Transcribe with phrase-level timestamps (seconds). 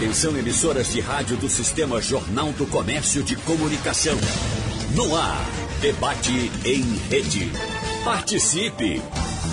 [0.00, 4.16] Atenção emissoras de rádio do Sistema Jornal do Comércio de Comunicação.
[4.94, 5.44] No ar,
[5.82, 6.80] debate em
[7.10, 7.52] rede.
[8.02, 9.02] Participe!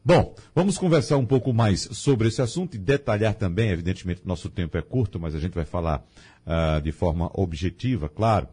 [0.04, 4.78] Bom, vamos conversar um pouco mais sobre esse assunto e detalhar também, evidentemente nosso tempo
[4.78, 6.06] é curto, mas a gente vai falar
[6.46, 8.48] uh, de forma objetiva, claro,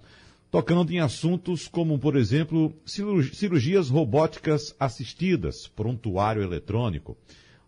[0.50, 7.18] tocando em assuntos como, por exemplo, cirurgias robóticas assistidas, prontuário eletrônico,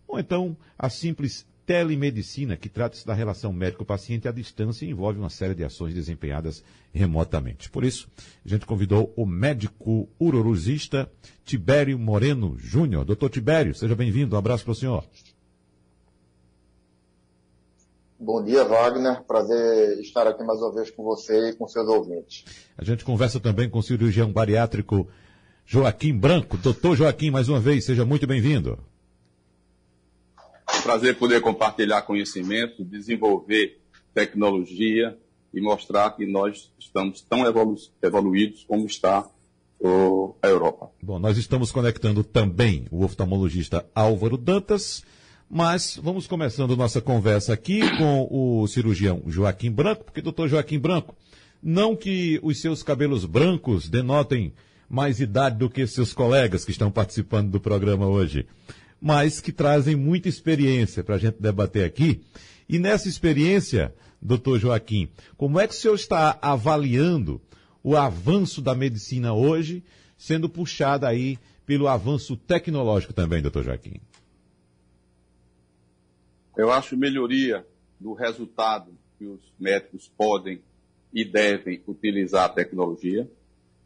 [0.09, 5.31] ou então a simples telemedicina, que trata-se da relação médico-paciente à distância e envolve uma
[5.31, 6.63] série de ações desempenhadas
[6.93, 7.71] remotamente.
[7.71, 8.09] Por isso,
[8.45, 11.11] a gente convidou o médico urologista
[11.45, 13.05] Tibério Moreno Júnior.
[13.05, 14.37] Doutor Tibério, seja bem-vindo.
[14.37, 15.05] Um abraço para o senhor.
[18.19, 19.23] Bom dia, Wagner.
[19.23, 22.45] Prazer estar aqui mais uma vez com você e com seus ouvintes.
[22.77, 25.09] A gente conversa também com o cirurgião bariátrico
[25.67, 26.57] Joaquim Branco.
[26.57, 28.79] Doutor Joaquim, mais uma vez, seja muito bem-vindo
[30.85, 33.81] prazer poder compartilhar conhecimento, desenvolver
[34.13, 35.19] tecnologia
[35.53, 39.27] e mostrar que nós estamos tão evolu evoluídos como está
[40.43, 40.91] a Europa.
[41.03, 45.03] Bom, nós estamos conectando também o oftalmologista Álvaro Dantas,
[45.49, 51.17] mas vamos começando nossa conversa aqui com o cirurgião Joaquim Branco, porque doutor Joaquim Branco,
[51.63, 54.53] não que os seus cabelos brancos denotem
[54.89, 58.47] mais idade do que seus colegas que estão participando do programa hoje
[59.05, 62.25] mas que trazem muita experiência para a gente debater aqui.
[62.67, 67.39] E nessa experiência, doutor Joaquim, como é que o senhor está avaliando
[67.83, 69.85] o avanço da medicina hoje,
[70.17, 74.01] sendo puxado aí pelo avanço tecnológico também, doutor Joaquim?
[76.57, 77.63] Eu acho melhoria
[78.01, 80.63] do resultado que os médicos podem
[81.13, 83.31] e devem utilizar a tecnologia.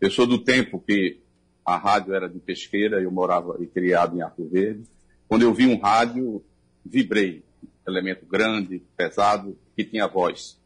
[0.00, 1.18] Eu sou do tempo que
[1.66, 4.84] a rádio era de pesqueira, eu morava e criado em Arco Verde.
[5.28, 6.42] Quando eu vi um rádio,
[6.84, 7.44] vibrei.
[7.86, 10.58] Elemento grande, pesado, que tinha voz.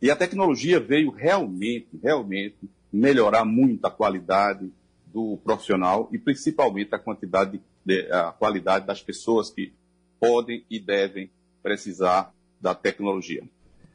[0.00, 2.56] E a tecnologia veio realmente, realmente
[2.92, 4.70] melhorar muito a qualidade
[5.06, 9.72] do profissional e principalmente a quantidade, de, a qualidade das pessoas que
[10.20, 11.30] podem e devem
[11.62, 13.42] precisar da tecnologia.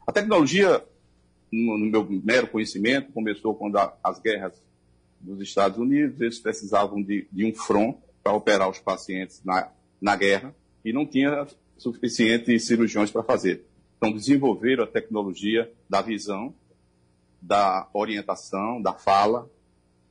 [0.06, 0.84] A tecnologia,
[1.50, 4.52] no, meu mero conhecimento, começou quando a, as guerras
[5.20, 9.70] dos Estados Unidos, eles precisavam de, de um front para operar os pacientes na,
[10.00, 11.46] na guerra e não tinha
[11.76, 13.66] suficientes cirurgiões para fazer.
[13.98, 16.54] Então, desenvolveram a tecnologia da visão,
[17.40, 19.48] da orientação, da fala,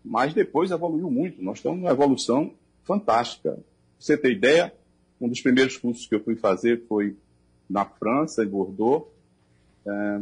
[0.05, 1.41] mas depois evoluiu muito.
[1.41, 2.53] Nós estamos numa evolução
[2.83, 3.53] fantástica.
[3.53, 3.63] Pra
[3.97, 4.73] você ter ideia,
[5.19, 7.17] um dos primeiros cursos que eu fui fazer foi
[7.67, 9.07] na França, em Bordeaux,
[9.87, 10.21] é,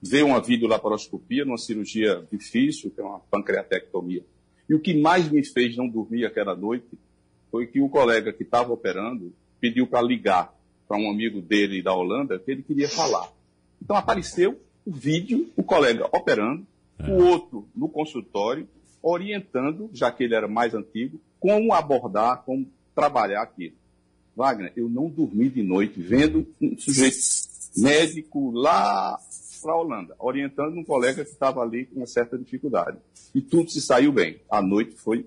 [0.00, 4.24] ver uma videolaparoscopia numa cirurgia difícil, que é uma pancreatectomia.
[4.70, 6.86] E o que mais me fez não dormir aquela noite
[7.50, 10.54] foi que o colega que estava operando pediu para ligar
[10.86, 13.28] para um amigo dele da Holanda que ele queria falar.
[13.82, 16.64] Então apareceu o vídeo, o colega operando,
[17.00, 17.10] é.
[17.10, 18.68] o outro no consultório,
[19.02, 22.64] orientando, já que ele era mais antigo, como abordar, como
[22.94, 23.74] trabalhar aquilo.
[24.36, 27.18] Wagner, eu não dormi de noite vendo um sujeito
[27.76, 29.18] médico lá
[29.60, 32.98] para a Holanda, orientando um colega que estava ali com uma certa dificuldade.
[33.34, 34.40] E tudo se saiu bem.
[34.50, 35.26] A noite foi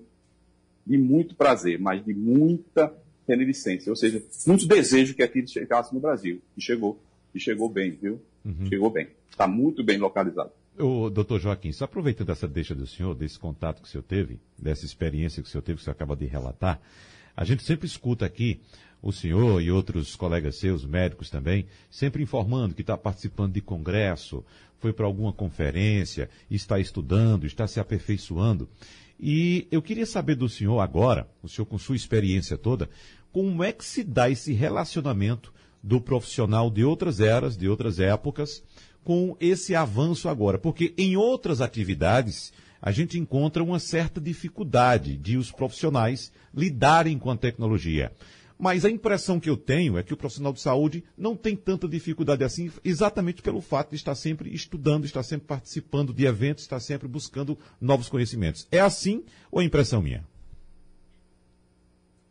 [0.86, 2.92] de muito prazer, mas de muita
[3.26, 3.90] reminiscência.
[3.90, 6.40] Ou seja, muito desejo que aquilo chegasse no Brasil.
[6.56, 7.00] E chegou.
[7.34, 8.20] E chegou bem, viu?
[8.44, 8.66] Uhum.
[8.66, 9.08] Chegou bem.
[9.30, 10.50] Está muito bem localizado.
[10.78, 14.40] O doutor Joaquim, só aproveitando essa deixa do senhor, desse contato que o senhor teve,
[14.58, 16.80] dessa experiência que o senhor teve, que o senhor acaba de relatar,
[17.36, 18.60] a gente sempre escuta aqui
[19.04, 24.42] o senhor e outros colegas seus, médicos também, sempre informando que está participando de congresso,
[24.78, 28.66] foi para alguma conferência, está estudando, está se aperfeiçoando.
[29.20, 32.88] E eu queria saber do senhor agora, o senhor com sua experiência toda,
[33.30, 35.52] como é que se dá esse relacionamento
[35.82, 38.62] do profissional de outras eras, de outras épocas,
[39.04, 40.58] com esse avanço agora?
[40.58, 47.30] Porque em outras atividades a gente encontra uma certa dificuldade de os profissionais lidarem com
[47.30, 48.10] a tecnologia.
[48.58, 51.88] Mas a impressão que eu tenho é que o profissional de saúde não tem tanta
[51.88, 56.80] dificuldade assim, exatamente pelo fato de estar sempre estudando, estar sempre participando de eventos, estar
[56.80, 58.66] sempre buscando novos conhecimentos.
[58.70, 60.24] É assim ou é impressão minha?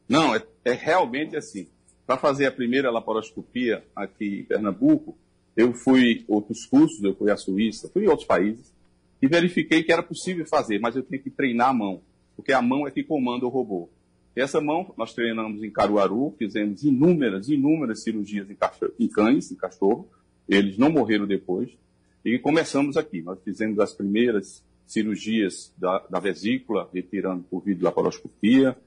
[0.08, 1.68] Não, é, é realmente assim.
[2.06, 5.18] Para fazer a primeira laparoscopia aqui em Pernambuco,
[5.56, 8.74] eu fui outros cursos, eu fui à Suíça, fui em outros países,
[9.22, 12.02] e verifiquei que era possível fazer, mas eu tinha que treinar a mão,
[12.36, 13.90] porque a mão é que comanda o robô.
[14.36, 19.56] Essa mão nós treinamos em Caruaru, fizemos inúmeras, inúmeras cirurgias em, cachorro, em cães, em
[19.56, 20.10] cachorro,
[20.50, 21.70] eles não morreram depois,
[22.26, 23.22] e começamos aqui.
[23.22, 28.78] Nós fizemos as primeiras cirurgias da, da vesícula, retirando por videolaparoscopia,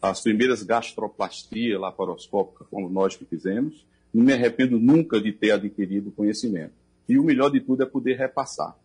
[0.00, 3.86] as primeiras gastroplastias laparoscópicas, como nós que fizemos.
[4.12, 6.72] Não me arrependo nunca de ter adquirido conhecimento.
[7.08, 8.76] E o melhor de tudo é poder repassar.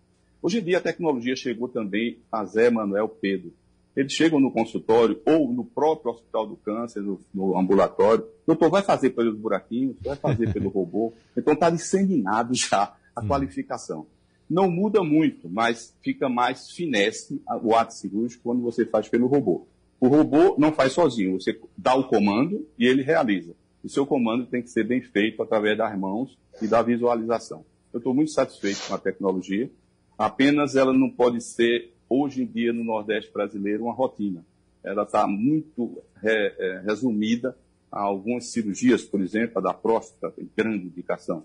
[0.41, 3.53] Hoje em dia a tecnologia chegou também a Zé Manuel Pedro.
[3.95, 8.25] Eles chegam no consultório ou no próprio hospital do câncer, no, no ambulatório.
[8.45, 11.13] Doutor, vai fazer pelos buraquinhos, vai fazer pelo robô.
[11.35, 13.27] Então está disseminado já a hum.
[13.27, 14.07] qualificação.
[14.49, 19.67] Não muda muito, mas fica mais finesse o ato cirúrgico quando você faz pelo robô.
[19.99, 23.53] O robô não faz sozinho, você dá o comando e ele realiza.
[23.83, 27.63] O seu comando tem que ser bem feito através das mãos e da visualização.
[27.93, 29.69] Eu estou muito satisfeito com a tecnologia.
[30.17, 34.43] Apenas ela não pode ser, hoje em dia, no Nordeste brasileiro, uma rotina.
[34.83, 37.55] Ela está muito é, é, resumida
[37.91, 41.43] a algumas cirurgias, por exemplo, a da próstata, tem grande indicação.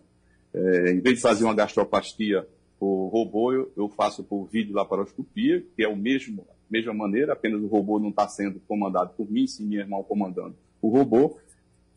[0.53, 2.47] É, em vez de fazer uma gastroplastia
[2.79, 7.67] por robô, eu, eu faço por videolaparoscopia, que é o mesmo, mesma maneira, apenas o
[7.67, 11.39] robô não está sendo comandado por mim, sim minha irmã comandando o robô,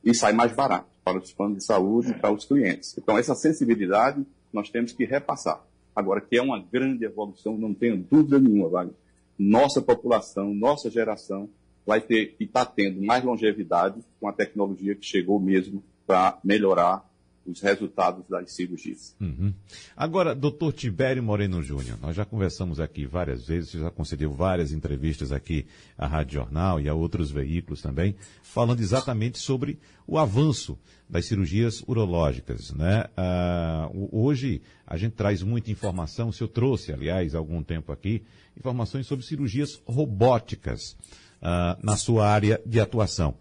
[0.04, 2.98] e sai mais barato para os planos de saúde e para os clientes.
[2.98, 5.62] Então, essa sensibilidade nós temos que repassar.
[5.98, 8.94] Agora, que é uma grande evolução, não tenho dúvida nenhuma, Wagner.
[9.36, 11.50] Nossa população, nossa geração
[11.84, 17.04] vai ter e está tendo mais longevidade com a tecnologia que chegou mesmo para melhorar
[17.48, 19.16] os resultados das cirurgias.
[19.20, 19.54] Uhum.
[19.96, 25.32] Agora, doutor Tibério Moreno Júnior, nós já conversamos aqui várias vezes, já concedeu várias entrevistas
[25.32, 25.66] aqui
[25.98, 30.78] à Rádio Jornal e a outros veículos também, falando exatamente sobre o avanço
[31.10, 32.72] das cirurgias urológicas.
[32.74, 33.06] Né?
[33.16, 38.24] Ah, hoje a gente traz muita informação, o senhor trouxe, aliás, há algum tempo aqui,
[38.58, 40.98] informações sobre cirurgias robóticas
[41.42, 43.36] ah, na sua área de atuação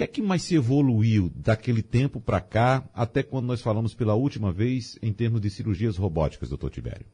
[0.00, 4.14] que é que mais se evoluiu daquele tempo para cá até quando nós falamos pela
[4.14, 7.04] última vez em termos de cirurgias robóticas, doutor Tibério?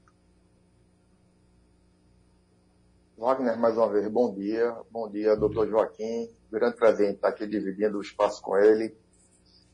[3.18, 4.72] Wagner, mais uma vez, bom dia.
[4.88, 5.72] Bom dia, bom doutor dia.
[5.72, 6.30] Joaquim.
[6.48, 8.96] Grande prazer em estar aqui dividindo o espaço com ele.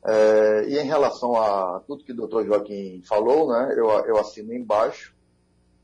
[0.07, 4.55] É, e em relação a tudo que o doutor Joaquim falou, né, eu, eu assino
[4.55, 5.15] embaixo.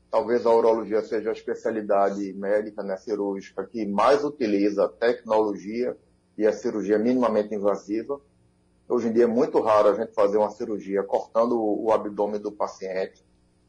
[0.09, 5.95] Talvez a urologia seja a especialidade médica, né, cirúrgica, que mais utiliza tecnologia
[6.39, 8.17] e a cirurgia minimamente invasiva.
[8.87, 12.49] Hoje em dia é muito raro a gente fazer uma cirurgia cortando o abdômen do
[12.49, 13.21] paciente.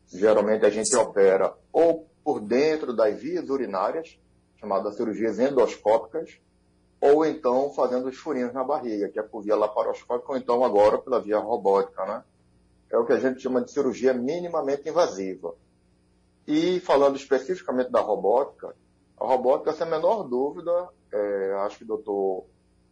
[0.06, 4.20] Geralmente a gente opera ou por dentro das vias urinárias,
[4.55, 6.40] chamadas cirurgias endoscópicas,
[7.00, 10.96] ou então fazendo os furinhos na barriga, que é por via laparoscópica, ou então agora
[10.96, 12.22] pela via robótica, né?
[12.88, 15.56] É o que a gente chama de cirurgia minimamente invasiva.
[16.46, 18.77] E falando especificamente da robótica,
[19.19, 22.44] a robótica, sem a menor dúvida, é, acho que o doutor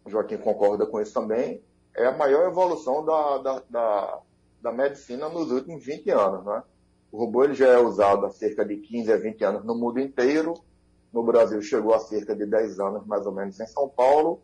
[0.09, 1.63] Joaquim concorda com isso também,
[1.95, 4.21] é a maior evolução da, da, da,
[4.63, 6.45] da medicina nos últimos 20 anos.
[6.45, 6.63] Né?
[7.11, 9.99] O robô ele já é usado há cerca de 15 a 20 anos no mundo
[9.99, 10.55] inteiro.
[11.13, 14.41] No Brasil chegou a cerca de 10 anos, mais ou menos, em São Paulo.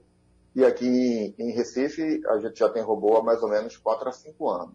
[0.54, 4.12] E aqui em, Recife, a gente já tem robô há mais ou menos 4 a
[4.12, 4.74] 5 anos.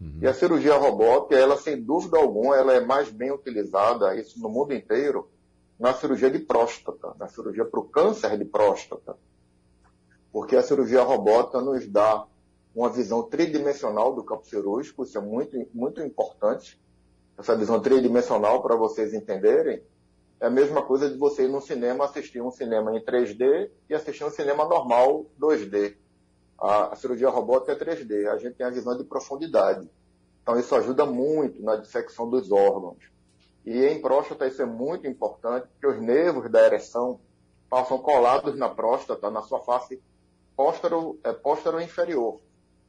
[0.00, 0.18] Uhum.
[0.20, 4.48] E a cirurgia robótica, ela, sem dúvida alguma, ela é mais bem utilizada, isso no
[4.48, 5.28] mundo inteiro,
[5.78, 9.16] na cirurgia de próstata, na cirurgia para o câncer de próstata
[10.32, 12.26] porque a cirurgia robótica nos dá
[12.74, 16.80] uma visão tridimensional do campo cirúrgico, isso é muito, muito importante.
[17.38, 19.82] Essa visão tridimensional, para vocês entenderem,
[20.40, 23.94] é a mesma coisa de você ir no cinema assistir um cinema em 3D e
[23.94, 25.96] assistir um cinema normal 2D.
[26.58, 29.88] A, a cirurgia robótica é 3D, a gente tem a visão de profundidade.
[30.42, 32.98] Então isso ajuda muito na dissecção dos órgãos.
[33.64, 37.20] E em próstata isso é muito importante, porque os nervos da ereção
[37.68, 40.02] passam colados na próstata, na sua face
[40.62, 42.40] póstero, é, póstero inferior.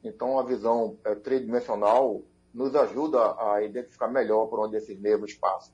[0.03, 2.21] Então, a visão é, tridimensional
[2.53, 5.73] nos ajuda a identificar melhor por onde esses nervos passam.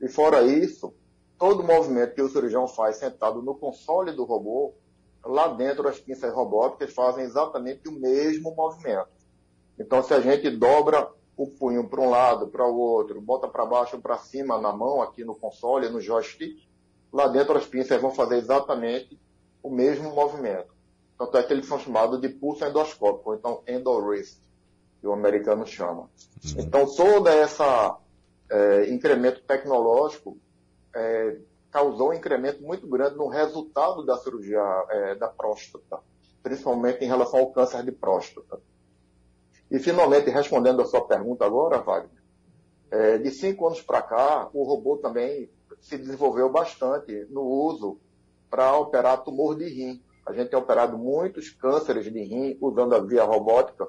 [0.00, 0.94] E fora isso,
[1.38, 4.72] todo movimento que o cirurgião faz sentado no console do robô,
[5.22, 9.10] lá dentro as pinças robóticas fazem exatamente o mesmo movimento.
[9.78, 13.66] Então, se a gente dobra o punho para um lado, para o outro, bota para
[13.66, 16.66] baixo ou para cima na mão, aqui no console, no joystick,
[17.12, 19.20] lá dentro as pinças vão fazer exatamente
[19.62, 20.79] o mesmo movimento.
[21.20, 24.40] Tanto é que eles são chamados de pulso endoscópico, ou então endorist,
[25.02, 26.08] que o americano chama.
[26.42, 26.54] Uhum.
[26.56, 27.62] Então, todo esse
[28.50, 30.38] é, incremento tecnológico
[30.96, 31.36] é,
[31.70, 35.98] causou um incremento muito grande no resultado da cirurgia é, da próstata,
[36.42, 38.58] principalmente em relação ao câncer de próstata.
[39.70, 42.22] E, finalmente, respondendo a sua pergunta agora, Wagner,
[42.90, 45.50] é, de cinco anos para cá, o robô também
[45.82, 48.00] se desenvolveu bastante no uso
[48.48, 50.02] para operar tumor de rim.
[50.30, 53.88] A gente tem operado muitos cânceres de rim usando a via robótica,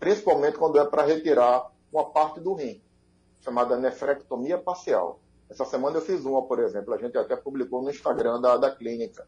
[0.00, 2.82] principalmente quando é para retirar uma parte do rim,
[3.40, 5.20] chamada nefrectomia parcial.
[5.50, 8.70] Essa semana eu fiz uma, por exemplo, a gente até publicou no Instagram da, da
[8.70, 9.26] clínica.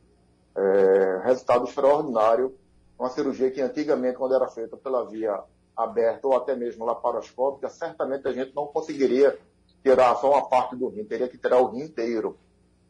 [0.56, 2.56] É, resultado extraordinário,
[2.98, 5.38] uma cirurgia que antigamente, quando era feita pela via
[5.76, 9.38] aberta ou até mesmo laparoscópica, certamente a gente não conseguiria
[9.82, 12.38] tirar só uma parte do rim, teria que tirar o rim inteiro.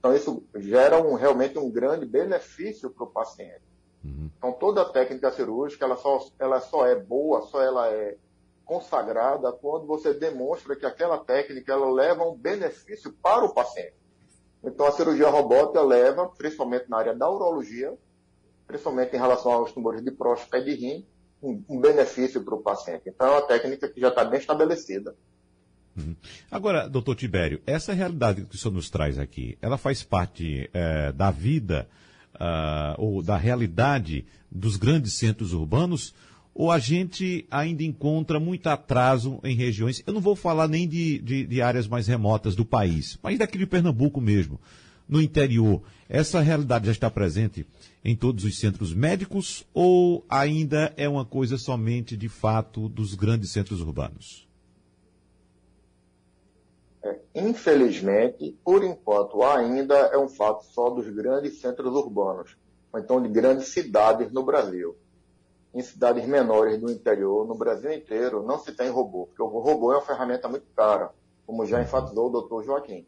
[0.07, 3.63] Então isso gera um, realmente um grande benefício para o paciente.
[4.05, 4.31] Uhum.
[4.37, 8.17] Então toda a técnica cirúrgica, ela só, ela só é boa, só ela é
[8.65, 13.95] consagrada quando você demonstra que aquela técnica ela leva um benefício para o paciente.
[14.63, 17.97] Então a cirurgia robótica leva, principalmente na área da urologia,
[18.65, 21.07] principalmente em relação aos tumores de próstata e de rim,
[21.43, 23.09] um, um benefício para o paciente.
[23.09, 25.17] Então, é uma técnica que já está bem estabelecida.
[25.97, 26.15] Uhum.
[26.51, 31.11] Agora, doutor Tibério, essa realidade que o senhor nos traz aqui, ela faz parte é,
[31.13, 31.89] da vida
[32.35, 36.15] uh, ou da realidade dos grandes centros urbanos?
[36.55, 41.19] Ou a gente ainda encontra muito atraso em regiões, eu não vou falar nem de,
[41.19, 44.59] de, de áreas mais remotas do país, mas daqui de Pernambuco mesmo,
[45.07, 45.83] no interior.
[46.09, 47.67] Essa realidade já está presente
[48.03, 53.51] em todos os centros médicos ou ainda é uma coisa somente de fato dos grandes
[53.51, 54.46] centros urbanos?
[57.39, 62.57] Infelizmente, por enquanto, ainda é um fato só dos grandes centros urbanos,
[62.91, 64.97] ou então de grandes cidades no Brasil.
[65.75, 69.93] Em cidades menores do interior, no Brasil inteiro, não se tem robô, porque o robô
[69.93, 71.11] é uma ferramenta muito cara,
[71.47, 73.07] como já enfatizou o doutor Joaquim.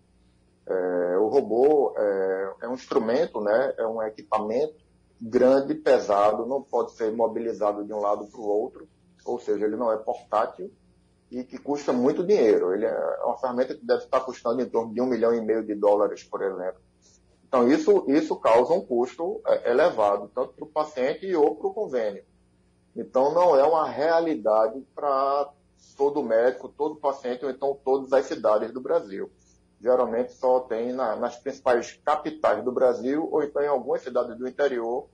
[0.67, 4.77] É, o robô é, é, um instrumento, né, é um equipamento
[5.19, 8.87] grande, pesado, não pode ser mobilizado de um lado para o outro,
[9.25, 10.71] ou seja, ele não é portátil
[11.31, 12.75] e que custa muito dinheiro.
[12.75, 15.65] Ele é uma ferramenta que deve estar custando em torno de um milhão e meio
[15.65, 16.81] de dólares, por exemplo.
[17.47, 21.75] Então, isso, isso causa um custo é, elevado, tanto para o paciente ou para o
[21.75, 22.23] convênio.
[22.95, 25.51] Então, não é uma realidade para
[25.97, 29.31] todo médico, todo paciente, ou então todas as cidades do Brasil.
[29.81, 34.49] Geralmente só tem na, nas principais capitais do Brasil, ou então em algumas cidades do
[34.49, 35.09] interior,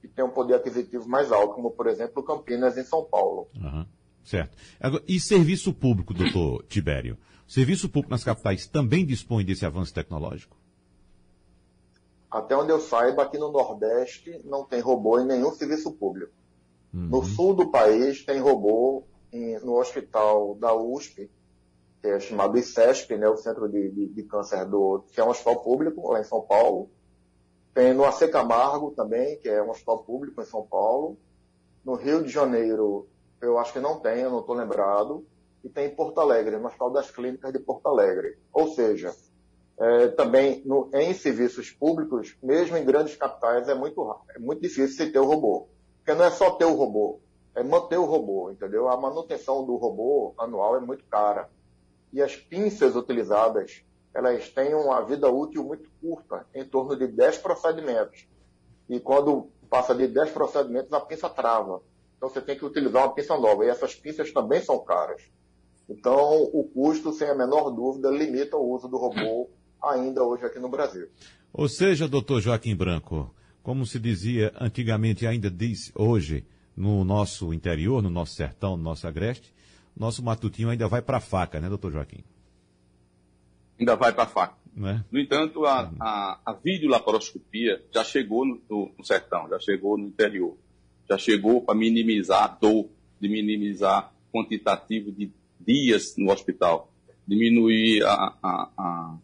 [0.00, 3.48] que tem um poder aquisitivo mais alto, como por exemplo Campinas em São Paulo.
[3.54, 3.86] Uhum,
[4.24, 4.56] certo.
[4.80, 7.18] Agora, e serviço público, doutor Tibério?
[7.46, 10.56] O serviço público nas capitais também dispõe desse avanço tecnológico?
[12.30, 16.32] Até onde eu saiba, aqui no Nordeste não tem robô em nenhum serviço público.
[16.92, 17.08] Uhum.
[17.08, 21.30] No sul do país tem robô em, no hospital da USP,
[22.00, 25.28] que é chamado ICESP, né, o Centro de, de, de Câncer do, que é um
[25.28, 26.90] hospital público lá em São Paulo,
[27.74, 31.16] tem no AC Camargo também, que é um hospital público em São Paulo.
[31.84, 33.08] No Rio de Janeiro,
[33.42, 35.26] eu acho que não tem, eu não estou lembrado.
[35.64, 38.38] E tem em Porto Alegre, no Hospital das Clínicas de Porto Alegre.
[38.52, 39.14] Ou seja,
[39.78, 45.06] é, também no, em serviços públicos, mesmo em grandes capitais, é muito, é muito difícil
[45.06, 45.68] se ter o robô.
[45.98, 47.20] Porque não é só ter o robô,
[47.54, 48.88] é manter o robô, entendeu?
[48.88, 51.48] A manutenção do robô anual é muito cara.
[52.12, 53.84] E as pinças utilizadas
[54.14, 58.28] elas têm uma vida útil muito curta, em torno de 10 procedimentos.
[58.88, 61.80] E quando passa de 10 procedimentos, a pinça trava.
[62.22, 63.64] Então você tem que utilizar uma pinça nova.
[63.64, 65.20] E essas pinças também são caras.
[65.88, 69.50] Então o custo, sem a menor dúvida, limita o uso do robô
[69.82, 71.08] ainda hoje aqui no Brasil.
[71.52, 78.00] Ou seja, doutor Joaquim Branco, como se dizia antigamente, ainda diz hoje, no nosso interior,
[78.00, 79.52] no nosso sertão, no nosso agreste,
[79.96, 82.22] nosso matutinho ainda vai para a faca, né, doutor Joaquim?
[83.82, 84.56] ainda vai para a faca.
[84.74, 85.00] É?
[85.10, 88.62] No entanto, a, a, a videolaparoscopia já chegou no,
[88.96, 90.56] no, sertão, já chegou no interior,
[91.12, 92.88] já chegou para minimizar a dor,
[93.20, 96.92] de minimizar quantitativo de dias no hospital,
[97.26, 99.18] diminuir a, a,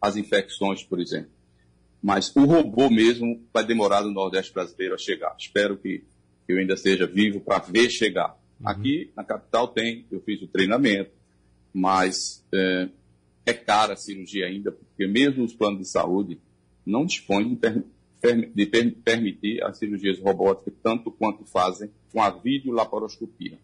[0.00, 1.30] as infecções, por exemplo.
[2.02, 5.34] Mas o robô mesmo vai demorar no Nordeste brasileiro a chegar.
[5.38, 6.04] Espero que
[6.46, 8.38] eu ainda esteja vivo para ver chegar.
[8.60, 8.68] Uhum.
[8.68, 11.10] Aqui na capital tem, eu fiz o treinamento,
[11.72, 12.88] mas é,
[13.46, 16.38] é cara a cirurgia ainda, porque mesmo os planos de saúde
[16.86, 17.82] não dispõem de,
[18.32, 23.58] de per, permitir as cirurgias robóticas tanto quanto fazem com a videolaparoscopia.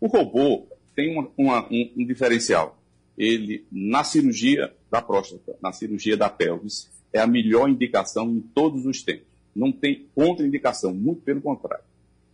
[0.00, 2.78] O robô, tem uma, uma, um, um diferencial.
[3.16, 8.86] Ele, na cirurgia da próstata, na cirurgia da pelvis, é a melhor indicação em todos
[8.86, 9.26] os tempos.
[9.54, 11.84] Não tem contraindicação, muito pelo contrário.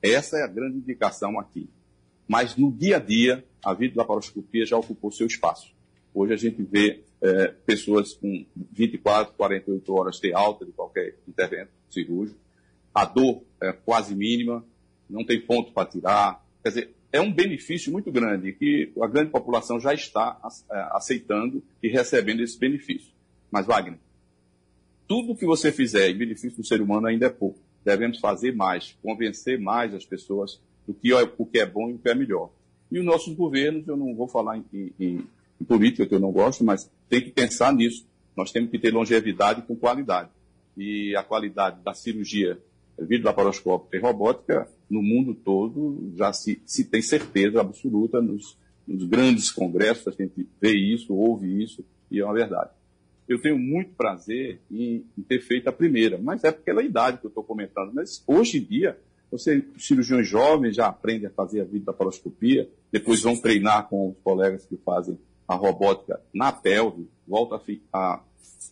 [0.02, 1.68] Essa é a grande indicação aqui.
[2.26, 5.72] Mas no dia a dia, a videolaparoscopia já ocupou seu espaço.
[6.14, 11.70] Hoje a gente vê é, pessoas com 24, 48 horas ter alta de qualquer intervento
[11.88, 12.38] cirúrgico.
[12.94, 14.64] A dor é quase mínima,
[15.08, 16.44] não tem ponto para tirar.
[16.62, 20.38] Quer dizer, é um benefício muito grande que a grande população já está
[20.70, 23.12] é, aceitando e recebendo esse benefício.
[23.50, 23.98] Mas, Wagner,
[25.06, 27.58] tudo que você fizer em benefício do ser humano ainda é pouco.
[27.84, 31.94] Devemos fazer mais, convencer mais as pessoas do que é, o que é bom e
[31.94, 32.50] o que é melhor.
[32.90, 35.26] E os nossos governos, eu não vou falar em, em,
[35.64, 38.06] política, que eu não gosto, mas tem que pensar nisso.
[38.36, 40.30] Nós temos que ter longevidade com qualidade.
[40.76, 42.58] E a qualidade da cirurgia
[42.98, 49.50] videolaparoscópica e robótica, no mundo todo, já se, se tem certeza absoluta nos, nos grandes
[49.50, 52.70] congressos, a gente vê isso, ouve isso, e é uma verdade
[53.28, 57.26] eu tenho muito prazer em, em, ter feito a primeira, mas é pela idade que
[57.26, 57.92] eu estou comentando.
[57.94, 58.98] Mas hoje em dia,
[59.30, 64.10] você, cirurgiões jovens já aprendem a fazer a vida da paroscopia, depois vão treinar com
[64.10, 67.60] os colegas que fazem a robótica na pelve, volta
[67.92, 68.20] a,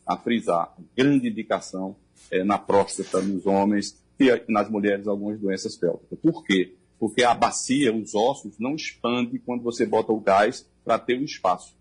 [0.06, 1.96] a, frisar, grande indicação
[2.30, 6.18] é, na próstata nos homens e nas mulheres algumas doenças pélvicas.
[6.18, 6.74] Por quê?
[6.98, 11.24] Porque a bacia, os ossos, não expandem quando você bota o gás para ter o
[11.24, 11.74] espaço.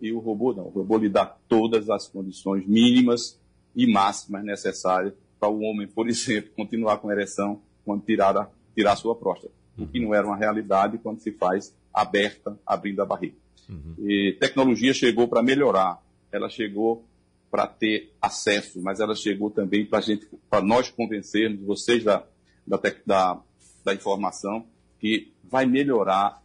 [0.00, 0.64] E o robô não.
[0.64, 3.38] O robô lhe dá todas as condições mínimas
[3.76, 8.92] e máximas necessárias para o homem, por exemplo, continuar com ereção quando tirar a, tirar
[8.92, 9.52] a sua próstata.
[9.78, 13.36] O que não era uma realidade quando se faz aberta, abrindo a barriga.
[13.72, 13.94] Uhum.
[14.06, 17.04] E tecnologia chegou para melhorar, ela chegou
[17.50, 22.24] para ter acesso, mas ela chegou também para gente, para nós convencermos vocês da,
[22.66, 23.40] da, da,
[23.84, 24.66] da informação
[24.98, 26.42] que vai melhorar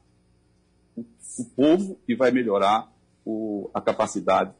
[0.96, 1.06] o,
[1.40, 2.92] o povo e vai melhorar
[3.26, 4.52] o, a capacidade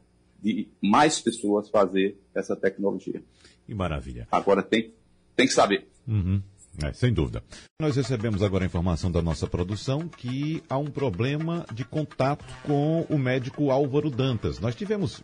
[0.42, 3.22] de mais pessoas fazer essa tecnologia.
[3.66, 4.26] Que maravilha.
[4.30, 4.92] Agora tem,
[5.36, 5.86] tem que saber.
[6.06, 6.40] Uhum.
[6.80, 7.42] É, sem dúvida.
[7.80, 13.04] Nós recebemos agora a informação da nossa produção que há um problema de contato com
[13.10, 14.60] o médico Álvaro Dantas.
[14.60, 15.20] Nós tivemos,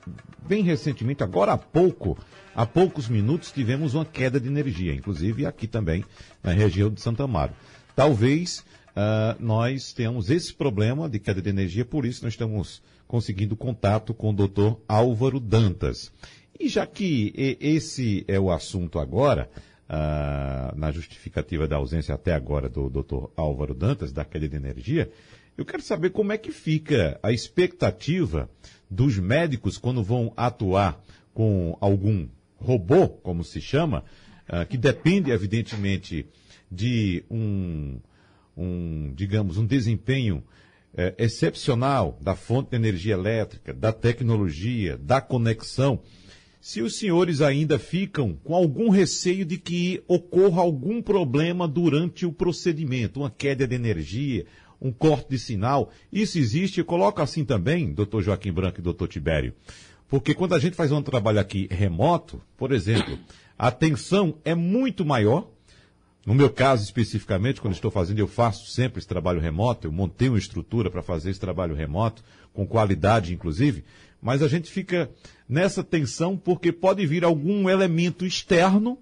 [0.49, 2.19] bem recentemente, agora há pouco,
[2.57, 6.05] há poucos minutos, tivemos uma queda de energia, inclusive aqui também
[6.43, 7.53] na região de Santa Amaro.
[7.95, 13.55] Talvez uh, nós tenhamos esse problema de queda de energia, por isso nós estamos conseguindo
[13.55, 16.11] contato com o doutor Álvaro Dantas.
[16.59, 19.49] E já que esse é o assunto agora,
[19.88, 25.11] uh, na justificativa da ausência até agora do doutor Álvaro Dantas, da queda de energia,
[25.57, 28.51] eu quero saber como é que fica a expectativa
[28.90, 31.01] dos médicos quando vão atuar
[31.33, 34.05] com algum robô, como se chama,
[34.49, 36.27] uh, que depende, evidentemente,
[36.70, 38.01] de um,
[38.57, 40.42] um digamos, um desempenho
[40.97, 46.01] é, excepcional da fonte de energia elétrica, da tecnologia, da conexão,
[46.64, 52.33] se os senhores ainda ficam com algum receio de que ocorra algum problema durante o
[52.33, 54.46] procedimento, uma queda de energia,
[54.81, 59.53] um corte de sinal, isso existe, coloca assim também, doutor Joaquim Branco e doutor Tibério.
[60.09, 63.18] Porque quando a gente faz um trabalho aqui remoto, por exemplo,
[63.59, 65.50] a tensão é muito maior,
[66.24, 70.31] no meu caso, especificamente, quando estou fazendo, eu faço sempre esse trabalho remoto, eu montei
[70.31, 72.24] uma estrutura para fazer esse trabalho remoto,
[72.55, 73.85] com qualidade, inclusive,
[74.25, 75.11] mas a gente fica
[75.47, 78.99] nessa tensão porque pode vir algum elemento externo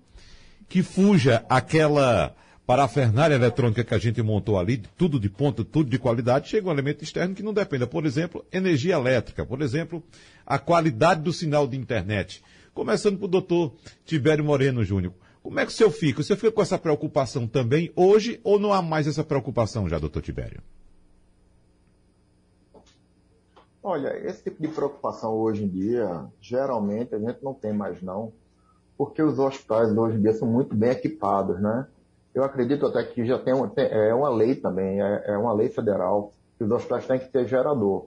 [0.69, 2.35] que fuja aquela
[2.67, 6.73] parafernália eletrônica que a gente montou ali, tudo de ponta, tudo de qualidade, chega um
[6.73, 7.87] elemento externo que não dependa.
[7.87, 10.03] Por exemplo, energia elétrica, por exemplo,
[10.45, 12.43] a qualidade do sinal de internet.
[12.75, 15.15] Começando o doutor Tibério Moreno Júnior.
[15.41, 16.21] Como é que o senhor fica?
[16.21, 20.01] O senhor fica com essa preocupação também hoje ou não há mais essa preocupação já,
[20.01, 20.61] doutor Tibério?
[23.83, 28.33] Olha, esse tipo de preocupação hoje em dia, geralmente a gente não tem mais não,
[28.97, 31.87] porque os hospitais hoje em dia são muito bem equipados, né?
[32.35, 35.53] Eu acredito até que já tem uma, tem, é uma lei também, é, é uma
[35.53, 38.07] lei federal, que os hospitais têm que ter gerador.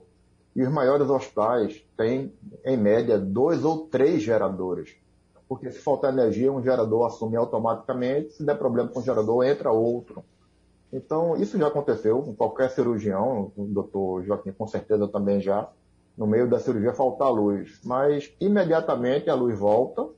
[0.54, 2.32] E os maiores hospitais têm,
[2.64, 4.96] em média, dois ou três geradores
[5.48, 9.70] porque se faltar energia, um gerador assume automaticamente, se der problema com o gerador, entra
[9.70, 10.24] outro.
[10.92, 15.68] Então, isso já aconteceu com qualquer cirurgião, o doutor Joaquim com certeza também já,
[16.16, 17.80] no meio da cirurgia faltar luz.
[17.84, 20.08] Mas, imediatamente, a luz volta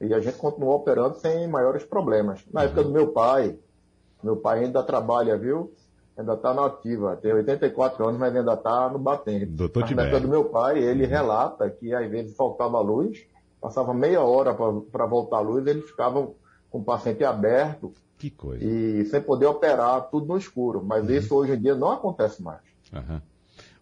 [0.00, 2.44] e a gente continua operando sem maiores problemas.
[2.52, 3.56] Na época do meu pai,
[4.22, 5.72] meu pai ainda trabalha, viu?
[6.16, 9.46] Ainda está na ativa, tem 84 anos, mas ainda está no batente.
[9.46, 13.26] Doutor na época do meu pai, ele relata que às vezes faltava luz,
[13.60, 16.34] passava meia hora para voltar a luz, eles ficavam
[16.70, 17.92] com o paciente aberto
[18.30, 18.64] que coisa.
[18.64, 20.82] e sem poder operar, tudo no escuro.
[20.84, 21.14] Mas uhum.
[21.14, 22.60] isso hoje em dia não acontece mais.
[22.92, 23.20] Uhum.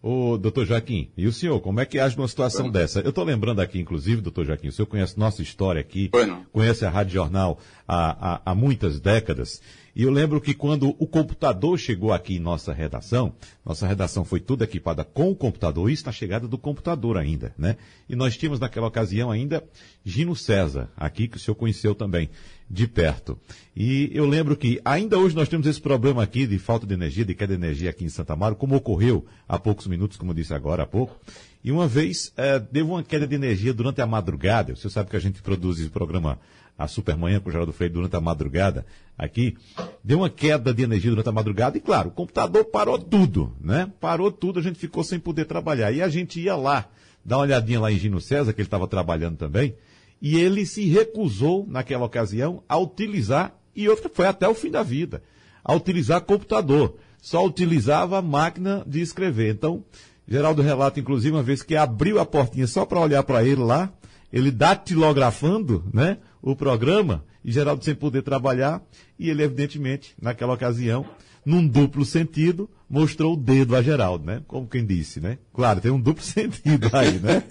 [0.01, 2.99] Ô, doutor Joaquim, e o senhor, como é que age numa situação dessa?
[2.99, 6.11] Eu estou lembrando aqui, inclusive, doutor Joaquim, o senhor conhece nossa história aqui,
[6.51, 9.61] conhece a Rádio Jornal há, há, há muitas décadas,
[9.95, 14.39] e eu lembro que quando o computador chegou aqui em nossa redação, nossa redação foi
[14.39, 17.77] toda equipada com o computador, isso na chegada do computador ainda, né?
[18.09, 19.63] E nós tínhamos naquela ocasião ainda
[20.03, 22.29] Gino César, aqui que o senhor conheceu também
[22.69, 23.37] de perto.
[23.75, 27.23] E eu lembro que ainda hoje nós temos esse problema aqui de falta de energia,
[27.23, 30.35] de queda de energia aqui em Santa Amaro, como ocorreu há poucos minutos, como eu
[30.35, 31.19] disse agora há pouco.
[31.63, 34.75] E uma vez é, deu uma queda de energia durante a madrugada.
[34.75, 36.39] Você sabe que a gente produz o programa
[36.77, 38.85] a Supermanhã com o Geraldo Freire durante a madrugada
[39.17, 39.55] aqui,
[40.03, 43.91] deu uma queda de energia durante a madrugada e, claro, o computador parou tudo, né?
[43.99, 45.91] Parou tudo, a gente ficou sem poder trabalhar.
[45.91, 46.89] E a gente ia lá,
[47.23, 49.75] dar uma olhadinha lá em Gino César, que ele estava trabalhando também,
[50.21, 54.81] e ele se recusou, naquela ocasião, a utilizar, e outra foi até o fim da
[54.81, 55.21] vida,
[55.63, 56.95] a utilizar computador.
[57.21, 59.53] Só utilizava a máquina de escrever.
[59.53, 59.83] Então,
[60.27, 63.91] Geraldo relata, inclusive, uma vez que abriu a portinha só para olhar para ele lá,
[64.31, 68.83] ele datilografando, né, o programa, e Geraldo sem poder trabalhar,
[69.17, 71.05] e ele, evidentemente, naquela ocasião,
[71.45, 74.43] num duplo sentido, mostrou o dedo a Geraldo, né?
[74.45, 75.37] Como quem disse, né?
[75.53, 77.43] Claro, tem um duplo sentido aí, né?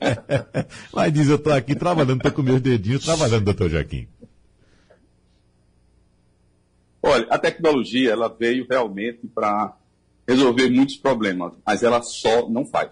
[0.92, 4.06] Mas diz, eu estou aqui trabalhando, estou com meus dedinhos trabalhando, doutor Joaquim.
[7.02, 9.74] Olha, a tecnologia, ela veio realmente para
[10.28, 12.90] resolver muitos problemas, mas ela só não faz.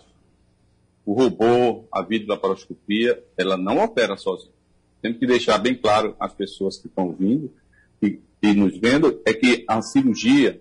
[1.05, 4.60] O robô, a videolaparoscopia, ela não opera sozinha.
[5.03, 7.51] Temos que deixar bem claro às pessoas que estão vindo
[8.03, 10.61] e, e nos vendo, é que a cirurgia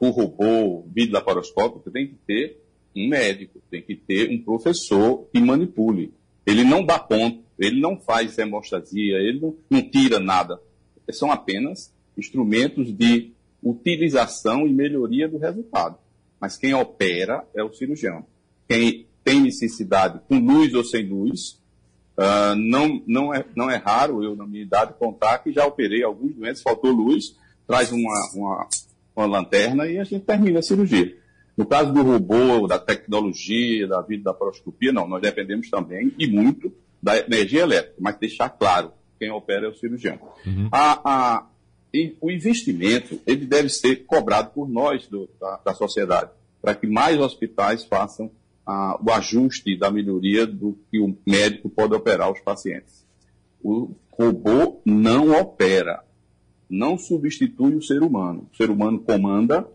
[0.00, 2.60] o robô videolaparoscópico tem que ter
[2.96, 6.12] um médico, tem que ter um professor que manipule.
[6.46, 10.60] Ele não dá ponto, ele não faz hemostasia, ele não, não tira nada.
[11.10, 15.98] São apenas instrumentos de utilização e melhoria do resultado.
[16.40, 18.24] Mas quem opera é o cirurgião.
[18.68, 21.57] Quem tem necessidade, com luz ou sem luz,
[22.18, 26.02] uh, não, não, é, não é raro eu, na minha idade, contar que já operei
[26.02, 28.68] alguns doentes, faltou luz, traz uma, uma,
[29.16, 31.16] uma lanterna e a gente termina a cirurgia.
[31.56, 36.28] No caso do robô, da tecnologia, da vida da paroscopia, não, nós dependemos também e
[36.28, 40.18] muito da energia elétrica, mas deixar claro, quem opera é o cirurgião.
[40.46, 40.68] Uhum.
[40.70, 41.46] A, a,
[42.20, 47.18] o investimento, ele deve ser cobrado por nós do, da, da, sociedade, para que mais
[47.18, 48.30] hospitais façam
[48.68, 53.02] a, o ajuste da melhoria do que o médico pode operar os pacientes.
[53.64, 56.04] O robô não opera,
[56.68, 58.46] não substitui o ser humano.
[58.52, 59.66] O ser humano comanda,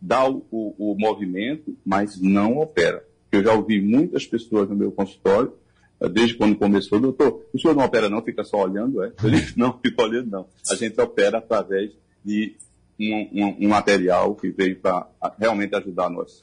[0.00, 3.06] dá o, o, o movimento, mas não opera.
[3.30, 5.52] Eu já ouvi muitas pessoas no meu consultório,
[6.00, 9.12] eh, desde quando começou, doutor, o senhor não opera não, fica só olhando, é?
[9.22, 10.46] Eu disse, não, fica olhando não.
[10.70, 11.92] A gente opera através
[12.24, 12.56] de
[12.98, 15.06] um, um, um material que veio para
[15.38, 16.42] realmente ajudar nós.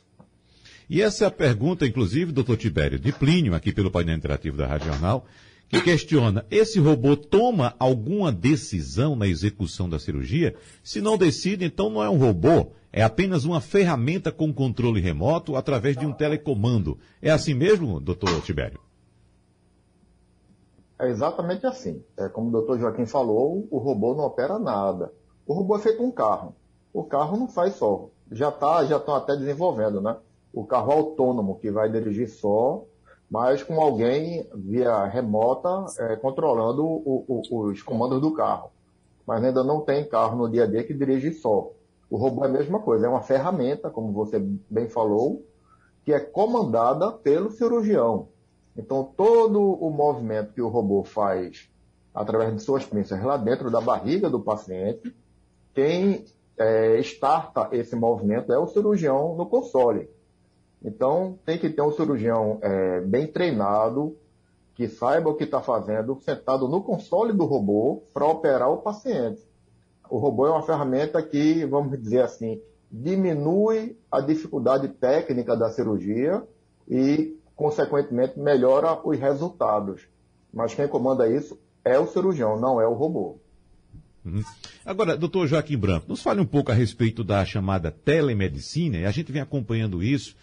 [0.89, 4.65] E essa é a pergunta, inclusive, doutor Tibério, de Plínio, aqui pelo painel interativo da
[4.65, 5.25] Rádio Jornal,
[5.67, 10.55] que questiona: esse robô toma alguma decisão na execução da cirurgia?
[10.81, 15.55] Se não decide, então não é um robô, é apenas uma ferramenta com controle remoto
[15.57, 16.97] através de um telecomando.
[17.21, 18.79] É assim mesmo, doutor Tibério?
[20.99, 22.01] É exatamente assim.
[22.17, 25.11] É como o doutor Joaquim falou, o robô não opera nada.
[25.45, 26.55] O robô é feito um carro.
[26.93, 28.09] O carro não faz só.
[28.31, 30.15] Já tá, já estão até desenvolvendo, né?
[30.53, 32.85] O carro autônomo que vai dirigir só
[33.29, 38.71] mas com alguém via remota é, controlando o, o, os comandos do carro.
[39.25, 41.71] Mas ainda não tem carro no dia a dia que dirige só.
[42.09, 45.43] O robô é a mesma coisa, é uma ferramenta, como você bem falou,
[46.05, 48.29] que é comandada pelo cirurgião.
[48.77, 51.69] Então, todo o movimento que o robô faz
[52.13, 55.13] através de suas pinças lá dentro da barriga do paciente,
[55.73, 56.23] quem
[56.57, 60.09] é, starta esse movimento é o cirurgião no console.
[60.83, 64.15] Então, tem que ter um cirurgião é, bem treinado,
[64.75, 69.41] que saiba o que está fazendo, sentado no console do robô para operar o paciente.
[70.09, 72.61] O robô é uma ferramenta que, vamos dizer assim,
[72.91, 76.43] diminui a dificuldade técnica da cirurgia
[76.87, 80.07] e, consequentemente, melhora os resultados.
[80.53, 83.37] Mas quem comanda isso é o cirurgião, não é o robô.
[84.23, 84.43] Uhum.
[84.85, 89.11] Agora, doutor Joaquim Branco, nos fale um pouco a respeito da chamada telemedicina, e a
[89.11, 90.35] gente vem acompanhando isso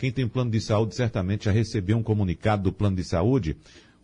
[0.00, 3.54] quem tem plano de saúde certamente já recebeu um comunicado do plano de saúde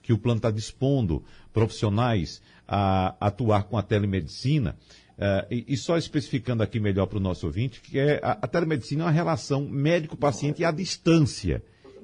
[0.03, 4.77] que o plano está dispondo profissionais a atuar com a telemedicina.
[5.17, 9.07] Uh, e, só especificando aqui melhor para o nosso ouvinte, que é a, telemedicina é
[9.07, 11.63] uma relação médico-paciente à distância.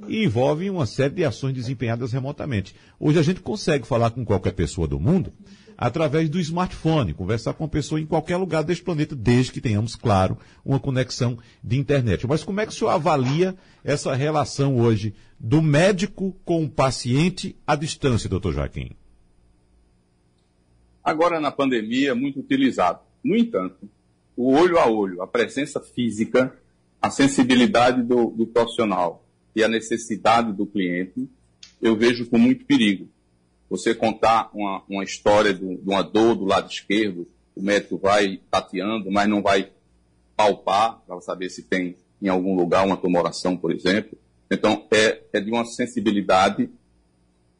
[0.08, 2.74] e envolvem uma série de ações desempenhadas remotamente.
[2.98, 5.30] Hoje a gente consegue falar com qualquer pessoa do mundo
[5.76, 9.96] através do smartphone, conversar com uma pessoa em qualquer lugar deste planeta, desde que tenhamos,
[9.96, 12.26] claro, uma conexão de internet.
[12.26, 17.56] Mas como é que o senhor avalia essa relação hoje do médico com o paciente
[17.66, 18.90] à distância, doutor Joaquim?
[21.02, 23.00] Agora, na pandemia, muito utilizado.
[23.24, 23.88] No entanto,
[24.36, 26.56] o olho a olho, a presença física,
[27.00, 31.28] a sensibilidade do, do profissional e a necessidade do cliente,
[31.80, 33.08] eu vejo com muito perigo.
[33.72, 38.38] Você contar uma, uma história de, de uma dor do lado esquerdo, o médico vai
[38.50, 39.70] tateando, mas não vai
[40.36, 44.18] palpar para saber se tem em algum lugar uma tumoração, por exemplo.
[44.50, 46.68] Então, é, é de uma sensibilidade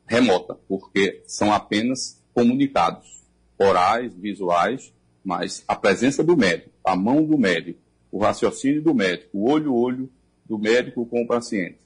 [0.06, 3.22] remota, porque são apenas comunicados
[3.58, 4.92] orais, visuais,
[5.24, 10.10] mas a presença do médico, a mão do médico, o raciocínio do médico, o olho-olho
[10.44, 11.78] do médico com o paciente,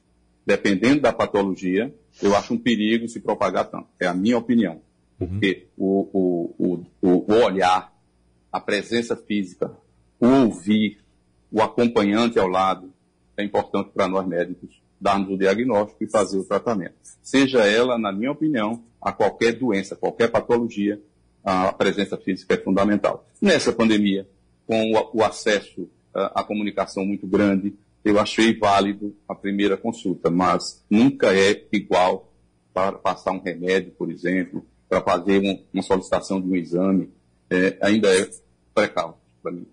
[0.45, 3.89] dependendo da patologia, eu acho um perigo se propagar tanto.
[4.01, 4.81] É a minha opinião.
[5.21, 5.29] Uhum.
[5.29, 7.93] Porque o, o, o, o olhar,
[8.53, 9.71] a presença física,
[10.21, 10.99] o ouvir,
[11.51, 12.93] o acompanhante ao lado,
[13.37, 16.95] é importante para nós médicos darmos o diagnóstico e fazer o tratamento.
[17.23, 21.01] Seja ela, na minha opinião, a qualquer doença, qualquer patologia,
[21.45, 23.29] a presença física é fundamental.
[23.41, 24.27] Nessa pandemia,
[24.67, 27.75] com o, acesso à comunicação muito grande,
[28.07, 32.33] eu achei válido a primeira consulta, mas nunca é igual
[32.73, 37.11] para passar um remédio, por exemplo, para fazer um, uma solicitação de um exame,
[37.51, 38.31] é, ainda é
[38.73, 39.67] precauto para mim.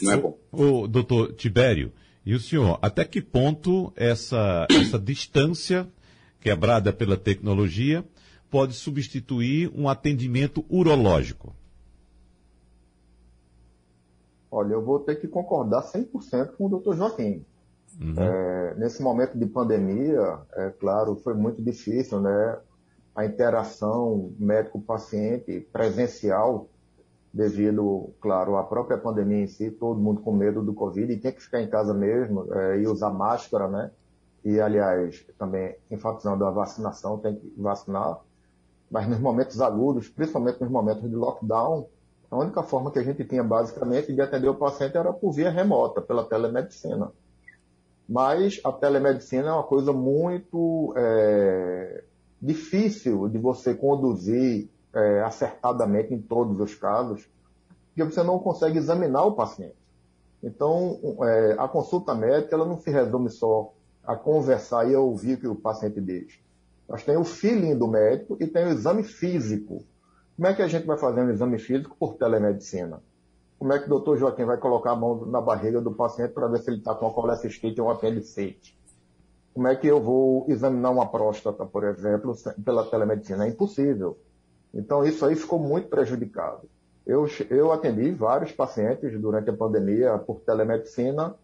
[0.00, 0.38] Não é bom.
[0.50, 1.92] O, o doutor Tibério,
[2.24, 5.86] e o senhor, até que ponto essa, essa distância
[6.40, 8.02] quebrada pela tecnologia
[8.50, 11.54] pode substituir um atendimento urológico?
[14.50, 17.44] Olha, eu vou ter que concordar 100% com o doutor Joaquim.
[18.00, 18.14] Uhum.
[18.16, 22.58] É, nesse momento de pandemia, é claro, foi muito difícil, né?
[23.14, 26.68] A interação médico-paciente presencial,
[27.32, 31.32] devido, claro, à própria pandemia em si, todo mundo com medo do Covid e tem
[31.32, 33.90] que ficar em casa mesmo é, e usar máscara, né?
[34.44, 38.20] E, aliás, também enfatizando a vacinação, tem que vacinar
[38.90, 41.86] mas nos momentos agudos, principalmente nos momentos de lockdown,
[42.30, 45.50] a única forma que a gente tinha basicamente de atender o paciente era por via
[45.50, 47.10] remota, pela telemedicina.
[48.08, 52.04] Mas a telemedicina é uma coisa muito é,
[52.40, 57.28] difícil de você conduzir é, acertadamente em todos os casos,
[57.88, 59.76] porque você não consegue examinar o paciente.
[60.42, 63.72] Então, é, a consulta médica ela não se resume só
[64.04, 66.40] a conversar e a ouvir o que o paciente diz
[66.90, 69.84] nós temos o feeling do médico e tem o exame físico.
[70.40, 73.02] Como é que a gente vai fazer um exame físico por telemedicina?
[73.58, 76.46] Como é que o doutor Joaquim vai colocar a mão na barriga do paciente para
[76.46, 78.74] ver se ele está com a colecistite ou um apendicite?
[79.52, 83.44] Como é que eu vou examinar uma próstata, por exemplo, pela telemedicina?
[83.44, 84.16] É impossível.
[84.72, 86.62] Então, isso aí ficou muito prejudicado.
[87.06, 91.34] Eu, eu atendi vários pacientes durante a pandemia por telemedicina,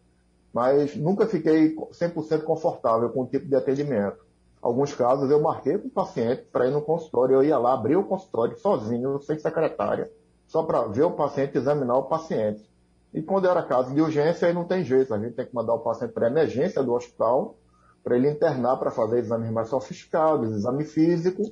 [0.55, 4.26] mas nunca fiquei 100% confortável com o tipo de atendimento
[4.61, 7.35] alguns casos eu marquei com o paciente para ir no consultório.
[7.35, 10.11] Eu ia lá, abrir o consultório sozinho, sem secretária,
[10.47, 12.69] só para ver o paciente, examinar o paciente.
[13.15, 15.15] E quando era caso de urgência, aí não tem jeito.
[15.15, 17.57] A gente tem que mandar o paciente para emergência do hospital,
[18.05, 21.43] para ele internar para fazer exames mais sofisticados, exame físico.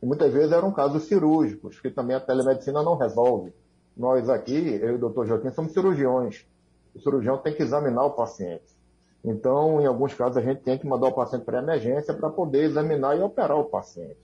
[0.00, 3.52] E muitas vezes eram casos cirúrgicos, que também a telemedicina não resolve.
[3.96, 6.46] Nós aqui, eu e o doutor Joaquim, somos cirurgiões.
[6.94, 8.77] O cirurgião tem que examinar o paciente.
[9.24, 12.64] Então, em alguns casos, a gente tem que mandar o paciente para emergência para poder
[12.64, 14.16] examinar e operar o paciente.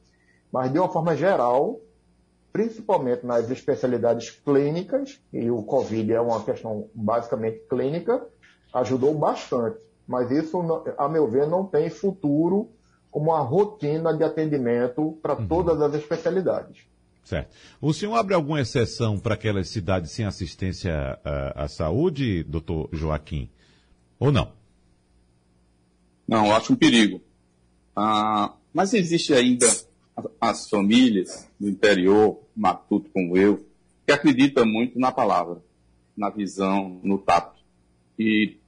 [0.52, 1.80] Mas, de uma forma geral,
[2.52, 8.24] principalmente nas especialidades clínicas, e o COVID é uma questão basicamente clínica,
[8.72, 9.78] ajudou bastante.
[10.06, 10.60] Mas isso,
[10.96, 12.70] a meu ver, não tem futuro
[13.10, 15.48] como uma rotina de atendimento para uhum.
[15.48, 16.86] todas as especialidades.
[17.24, 17.54] Certo.
[17.80, 23.50] O senhor abre alguma exceção para aquelas cidades sem assistência à, à saúde, doutor Joaquim?
[24.18, 24.52] Ou não?
[26.26, 27.20] Não, eu acho um perigo.
[27.94, 29.66] Ah, mas existe ainda
[30.40, 33.64] as famílias do interior, matuto como eu,
[34.06, 35.62] que acreditam muito na palavra,
[36.16, 37.60] na visão, no tato.
[38.18, 38.58] E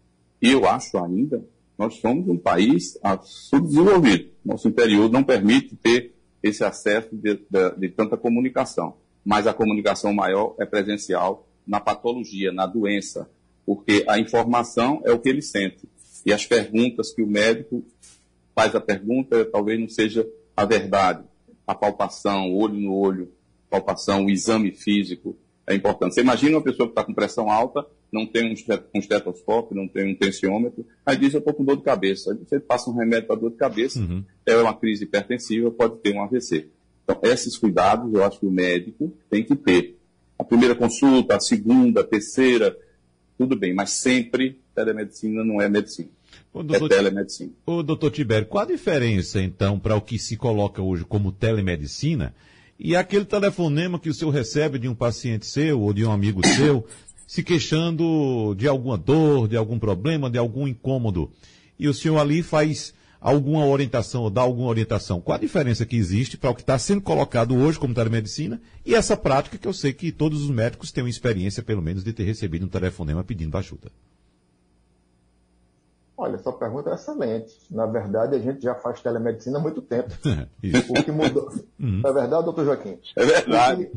[0.40, 1.45] eu acho ainda,
[1.79, 4.31] nós somos um país subdesenvolvido.
[4.45, 8.97] Nosso interior não permite ter esse acesso de, de, de tanta comunicação.
[9.25, 13.29] Mas a comunicação maior é presencial na patologia, na doença,
[13.64, 15.88] porque a informação é o que ele sente.
[16.27, 17.85] E as perguntas que o médico
[18.55, 21.25] faz a pergunta talvez não seja a verdade.
[21.67, 23.33] A palpação, olho no olho,
[23.71, 25.37] palpação, o exame físico
[25.67, 26.15] é importante.
[26.15, 30.11] Você imagina uma pessoa que está com pressão alta não tem um estetoscópio, não tem
[30.11, 32.33] um tensiômetro, aí diz eu estou com dor de cabeça.
[32.33, 34.25] Aí você passa um remédio para dor de cabeça, uhum.
[34.45, 36.69] é uma crise hipertensiva, pode ter um AVC.
[37.05, 39.99] Então, esses cuidados eu acho que o médico tem que ter.
[40.39, 42.77] A primeira consulta, a segunda, a terceira,
[43.39, 46.11] tudo bem, mas sempre telemedicina não é medicina.
[46.53, 47.53] Ô, doutor, é telemedicina.
[47.67, 52.35] Ô, doutor Tibério, qual a diferença, então, para o que se coloca hoje como telemedicina
[52.79, 56.41] e aquele telefonema que o senhor recebe de um paciente seu ou de um amigo
[56.57, 56.87] seu,
[57.27, 61.31] se queixando de alguma dor, de algum problema, de algum incômodo,
[61.79, 65.21] e o senhor ali faz alguma orientação ou dá alguma orientação.
[65.21, 68.95] Qual a diferença que existe para o que está sendo colocado hoje como telemedicina e
[68.95, 72.12] essa prática que eu sei que todos os médicos têm uma experiência, pelo menos, de
[72.12, 73.91] ter recebido um telefonema pedindo ajuda?
[76.27, 77.57] Olha, sua pergunta é excelente.
[77.71, 80.09] Na verdade, a gente já faz telemedicina há muito tempo.
[80.91, 81.53] o que mudou.
[81.79, 82.03] Uhum.
[82.05, 82.99] É verdade, doutor Joaquim?
[83.15, 83.91] É verdade.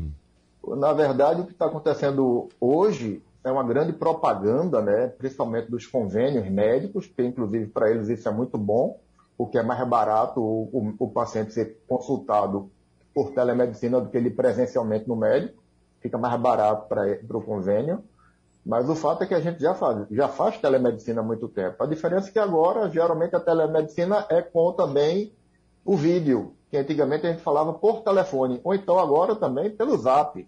[0.68, 6.48] na verdade, o que está acontecendo hoje é uma grande propaganda, né, principalmente dos convênios
[6.52, 9.00] médicos, que inclusive para eles isso é muito bom,
[9.36, 12.70] porque é mais barato o, o, o paciente ser consultado
[13.12, 15.64] por telemedicina do que ele presencialmente no médico,
[16.00, 18.04] fica mais barato para o convênio.
[18.66, 21.82] Mas o fato é que a gente já faz, já faz telemedicina há muito tempo.
[21.82, 25.34] A diferença é que agora, geralmente, a telemedicina é com também
[25.84, 30.48] o vídeo, que antigamente a gente falava por telefone, ou então agora também pelo zap.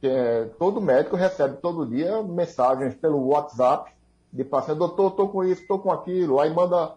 [0.00, 3.90] Que é, todo médico recebe todo dia mensagens pelo WhatsApp
[4.32, 6.94] de paciente, doutor, estou com isso, estou com aquilo, aí manda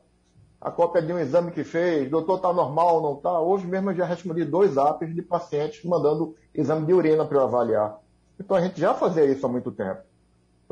[0.60, 3.40] a cópia de um exame que fez, doutor, está normal, não está?
[3.40, 7.44] Hoje mesmo eu já respondi dois apps de pacientes mandando exame de urina para eu
[7.44, 8.00] avaliar.
[8.40, 10.11] Então a gente já fazia isso há muito tempo.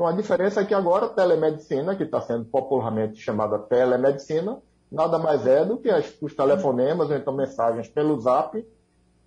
[0.00, 4.58] Então a diferença é que agora a telemedicina, que está sendo popularmente chamada telemedicina,
[4.90, 8.66] nada mais é do que as, os telefonemas ou então mensagens pelo zap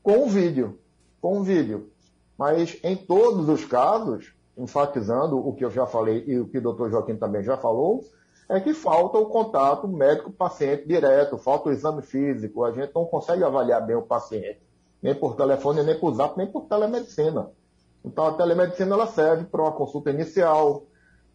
[0.01, 0.79] com vídeo.
[1.21, 1.91] Com vídeo.
[2.36, 6.62] Mas em todos os casos, enfatizando o que eu já falei e o que o
[6.62, 8.03] doutor Joaquim também já falou,
[8.49, 13.43] é que falta o contato médico-paciente direto, falta o exame físico, a gente não consegue
[13.43, 14.59] avaliar bem o paciente,
[15.03, 17.51] nem por telefone, nem por zap, nem por telemedicina.
[18.03, 20.83] Então, a telemedicina ela serve para uma consulta inicial,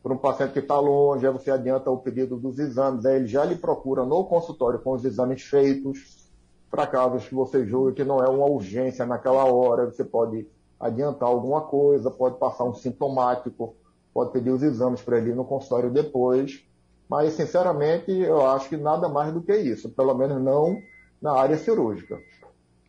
[0.03, 3.27] para um paciente que está longe, aí você adianta o pedido dos exames, aí ele
[3.27, 6.29] já lhe procura no consultório com os exames feitos,
[6.71, 10.47] para casos que você julgue que não é uma urgência naquela hora, você pode
[10.79, 13.75] adiantar alguma coisa, pode passar um sintomático,
[14.13, 16.65] pode pedir os exames para ele no consultório depois.
[17.09, 20.79] Mas, sinceramente, eu acho que nada mais do que isso, pelo menos não
[21.21, 22.21] na área cirúrgica.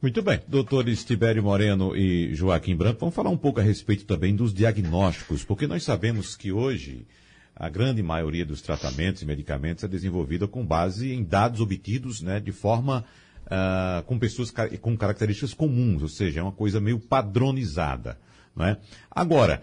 [0.02, 0.40] Muito bem.
[0.48, 5.44] Doutores Tibério Moreno e Joaquim Branco, vamos falar um pouco a respeito também dos diagnósticos,
[5.44, 7.06] porque nós sabemos que hoje
[7.54, 12.40] a grande maioria dos tratamentos e medicamentos é desenvolvida com base em dados obtidos né,
[12.40, 13.04] de forma
[13.48, 18.18] uh, com pessoas com características comuns, ou seja, é uma coisa meio padronizada.
[18.56, 18.78] Não é?
[19.12, 19.62] Agora,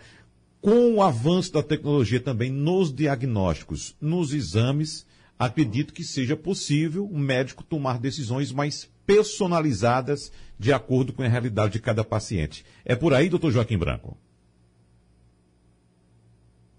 [0.60, 5.05] com o avanço da tecnologia também nos diagnósticos, nos exames,
[5.38, 11.74] acredito que seja possível o médico tomar decisões mais personalizadas de acordo com a realidade
[11.74, 12.64] de cada paciente.
[12.84, 14.16] É por aí, doutor Joaquim Branco?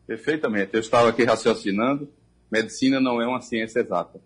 [0.05, 0.71] Perfeitamente.
[0.73, 2.09] Eu estava aqui raciocinando.
[2.51, 4.19] Medicina não é uma ciência exata.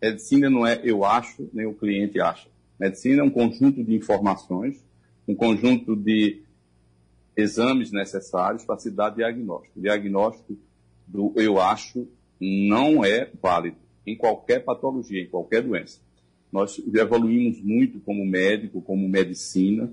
[0.00, 2.48] Medicina não é eu acho, nem o cliente acha.
[2.78, 4.82] Medicina é um conjunto de informações,
[5.26, 6.42] um conjunto de
[7.36, 9.80] exames necessários para se dar diagnóstico.
[9.80, 10.56] Diagnóstico
[11.06, 12.08] do eu acho
[12.40, 16.00] não é válido em qualquer patologia, em qualquer doença.
[16.50, 19.92] Nós evoluímos muito como médico, como medicina,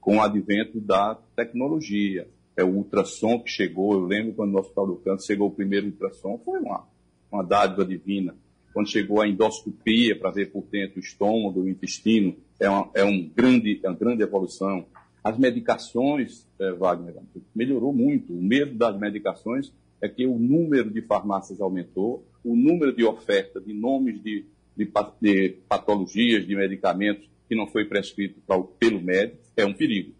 [0.00, 2.28] com o advento da tecnologia.
[2.56, 5.86] É o ultrassom que chegou, eu lembro quando no Hospital do Câncer chegou o primeiro
[5.86, 6.86] ultrassom, foi uma,
[7.30, 8.36] uma dádiva divina.
[8.72, 13.04] Quando chegou a endoscopia para ver por dentro o estômago, o intestino, é uma, é
[13.04, 14.86] um grande, é uma grande evolução.
[15.24, 17.16] As medicações, é, Wagner,
[17.54, 18.32] melhorou muito.
[18.32, 23.60] O medo das medicações é que o número de farmácias aumentou, o número de oferta
[23.60, 24.44] de nomes de
[24.76, 30.12] de, de patologias, de medicamentos que não foi prescrito pra, pelo médico, é um perigo.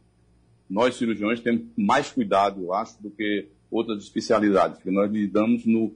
[0.68, 5.92] Nós, cirurgiões, temos mais cuidado, eu acho, do que outras especialidades, porque nós lidamos no,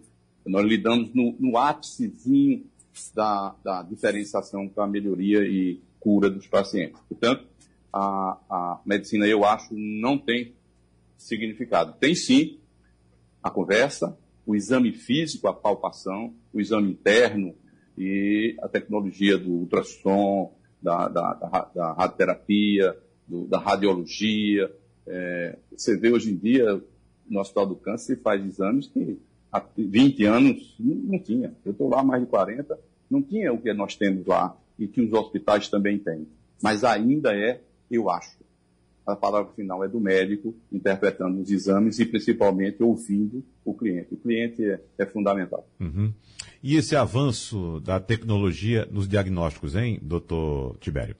[0.46, 2.64] nós lidamos no, no ápicezinho
[3.14, 7.00] da, da diferenciação para melhoria e cura dos pacientes.
[7.08, 7.46] Portanto,
[7.92, 10.52] a, a medicina, eu acho, não tem
[11.16, 11.94] significado.
[11.98, 12.58] Tem sim
[13.42, 14.16] a conversa,
[14.46, 17.54] o exame físico, a palpação, o exame interno,
[17.96, 22.96] e a tecnologia do ultrassom, da, da, da, da radioterapia,
[23.28, 24.74] do, da radiologia.
[25.06, 26.82] É, você vê hoje em dia,
[27.28, 29.18] no Hospital do Câncer, faz exames que
[29.52, 31.54] há 20 anos não, não tinha.
[31.64, 32.78] Eu estou lá há mais de 40,
[33.10, 36.26] não tinha o que nós temos lá e que os hospitais também têm.
[36.62, 37.60] Mas ainda é,
[37.90, 38.39] eu acho.
[39.06, 44.14] A palavra final é do médico, interpretando os exames e principalmente ouvindo o cliente.
[44.14, 45.66] O cliente é, é fundamental.
[45.80, 46.12] Uhum.
[46.62, 51.16] E esse avanço da tecnologia nos diagnósticos, hein, doutor Tibério?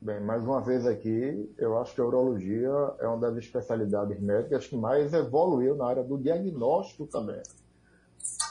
[0.00, 2.70] Bem, mais uma vez aqui, eu acho que a urologia
[3.00, 7.42] é uma das especialidades médicas que mais evoluiu na área do diagnóstico também.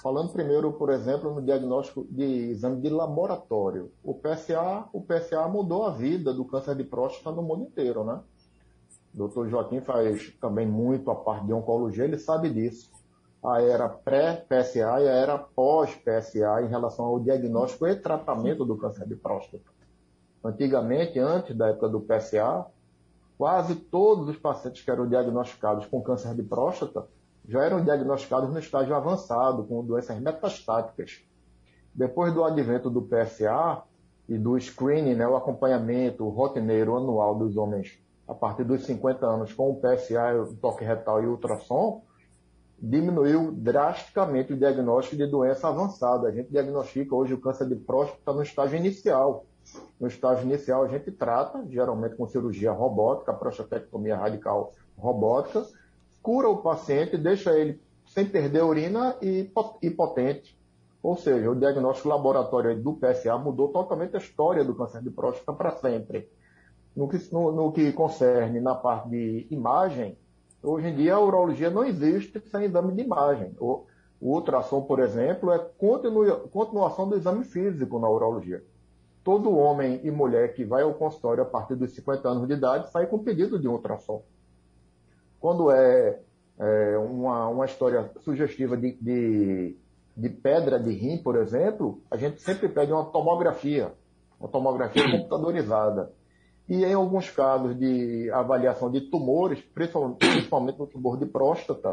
[0.06, 3.92] Falando primeiro, por exemplo, no diagnóstico de exame de laboratório.
[4.04, 8.22] O PSA, o PSA mudou a vida do câncer de próstata no mundo inteiro, né?
[9.16, 12.92] O doutor Joaquim faz também muito a parte de oncologia, ele sabe disso.
[13.44, 19.08] A era pré-PSA e a era pós-PSA em relação ao diagnóstico e tratamento do câncer
[19.08, 19.72] de próstata.
[20.44, 22.68] Antigamente, antes da época do PSA,
[23.40, 27.08] quase todos os pacientes que eram diagnosticados com câncer de próstata
[27.48, 31.22] já eram diagnosticados no estágio avançado, com doenças metastáticas.
[31.94, 33.84] Depois do advento do PSA
[34.28, 39.54] e do screening, né, o acompanhamento rotineiro anual dos homens a partir dos 50 anos
[39.54, 42.04] com o PSA, o toque retal e ultrassom,
[42.78, 46.28] diminuiu drasticamente o diagnóstico de doença avançada.
[46.28, 49.46] A gente diagnostica hoje o câncer de próstata no estágio inicial.
[50.00, 55.66] No estágio inicial, a gente trata, geralmente com cirurgia robótica, prostatectomia radical robótica,
[56.26, 59.48] cura o paciente, deixa ele sem perder urina e
[59.92, 60.58] potente.
[61.04, 65.54] Ou seja, o diagnóstico laboratório do PSA mudou totalmente a história do câncer de próstata
[65.54, 66.28] para sempre.
[66.96, 70.18] No que, no, no que concerne na parte de imagem,
[70.64, 73.56] hoje em dia a urologia não existe sem exame de imagem.
[73.60, 73.86] O,
[74.20, 78.64] o ultrassom, por exemplo, é continu, continuação do exame físico na urologia.
[79.24, 82.90] Todo homem e mulher que vai ao consultório a partir dos 50 anos de idade
[82.90, 84.24] sai com pedido de ultrassom.
[85.46, 86.22] Quando é,
[86.58, 89.78] é uma, uma história sugestiva de, de,
[90.18, 93.94] de, pedra de rim, por exemplo, a gente sempre pede uma tomografia,
[94.40, 96.12] uma tomografia computadorizada.
[96.68, 101.92] E em alguns casos de avaliação de tumores, principalmente no tumor de próstata,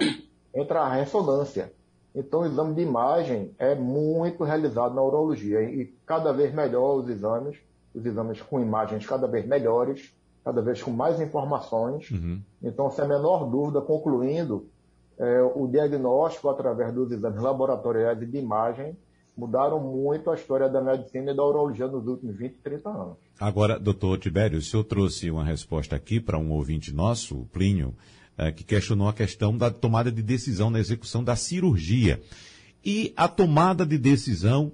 [0.55, 1.75] entra a ressonância.
[2.15, 7.09] Então, o exame de imagem é muito realizado na urologia e cada vez melhor os
[7.11, 7.59] exames,
[7.95, 10.11] os exames com imagens cada vez melhores,
[10.45, 12.11] cada vez com mais informações.
[12.11, 12.40] Uhum.
[12.62, 14.66] Então, sem a menor dúvida, concluindo,
[15.18, 18.97] é, o diagnóstico através dos exames laboratoriais e de imagem
[19.36, 23.16] mudaram muito a história da medicina e da urologia nos últimos 20, 30 anos.
[23.40, 27.95] Agora, doutor Tibério, o senhor trouxe uma resposta aqui para um ouvinte nosso, o Plínio,
[28.36, 32.20] é, que questionou a questão da tomada de decisão na execução da cirurgia.
[32.84, 34.72] E a tomada de decisão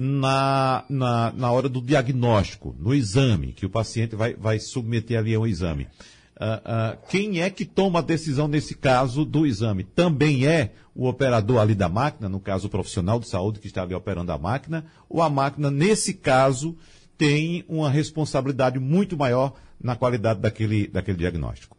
[0.00, 5.34] na, na, na hora do diagnóstico, no exame, que o paciente vai, vai submeter ali
[5.34, 5.88] ao exame.
[6.36, 9.82] Uh, uh, quem é que toma a decisão nesse caso do exame?
[9.82, 13.82] Também é o operador ali da máquina, no caso o profissional de saúde que está
[13.82, 16.76] ali operando a máquina, ou a máquina, nesse caso,
[17.16, 21.77] tem uma responsabilidade muito maior na qualidade daquele, daquele diagnóstico?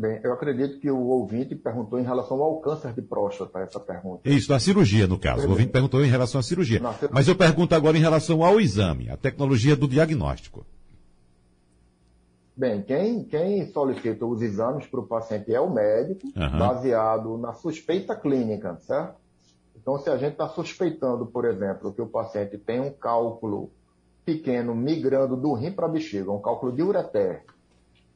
[0.00, 4.26] Bem, eu acredito que o ouvinte perguntou em relação ao câncer de próstata, essa pergunta.
[4.26, 5.46] Isso, da cirurgia, no caso.
[5.46, 6.80] O ouvinte perguntou em relação à cirurgia.
[7.12, 10.64] Mas eu pergunto agora em relação ao exame, a tecnologia do diagnóstico.
[12.56, 16.58] Bem, quem, quem solicita os exames para o paciente é o médico, uhum.
[16.58, 19.16] baseado na suspeita clínica, certo?
[19.76, 23.70] Então, se a gente está suspeitando, por exemplo, que o paciente tem um cálculo
[24.24, 27.44] pequeno migrando do rim para a bexiga, um cálculo de ureter,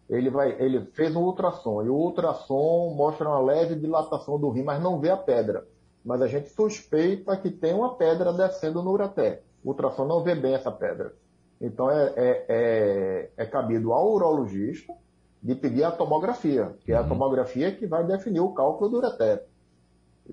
[0.08, 4.62] ele, vai, ele fez um ultrassom e o ultrassom mostra uma leve dilatação do rim,
[4.62, 5.66] mas não vê a pedra.
[6.04, 9.42] Mas a gente suspeita que tem uma pedra descendo no ureter.
[9.64, 11.14] O ultrassom não vê bem essa pedra.
[11.60, 14.92] Então é, é, é, é cabido ao urologista
[15.42, 17.08] de pedir a tomografia, que é a uhum.
[17.08, 19.44] tomografia que vai definir o cálculo do ureter.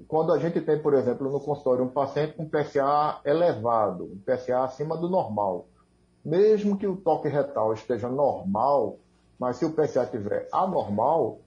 [0.07, 4.63] Quando a gente tem, por exemplo, no consultório um paciente com PSA elevado, um PSA
[4.63, 5.67] acima do normal,
[6.23, 8.99] mesmo que o toque retal esteja normal,
[9.41, 11.39] mas se o PSA estiver anormal,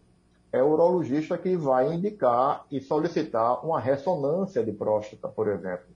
[0.51, 5.87] é o urologista que vai indicar e solicitar uma ressonância de próstata, por exemplo.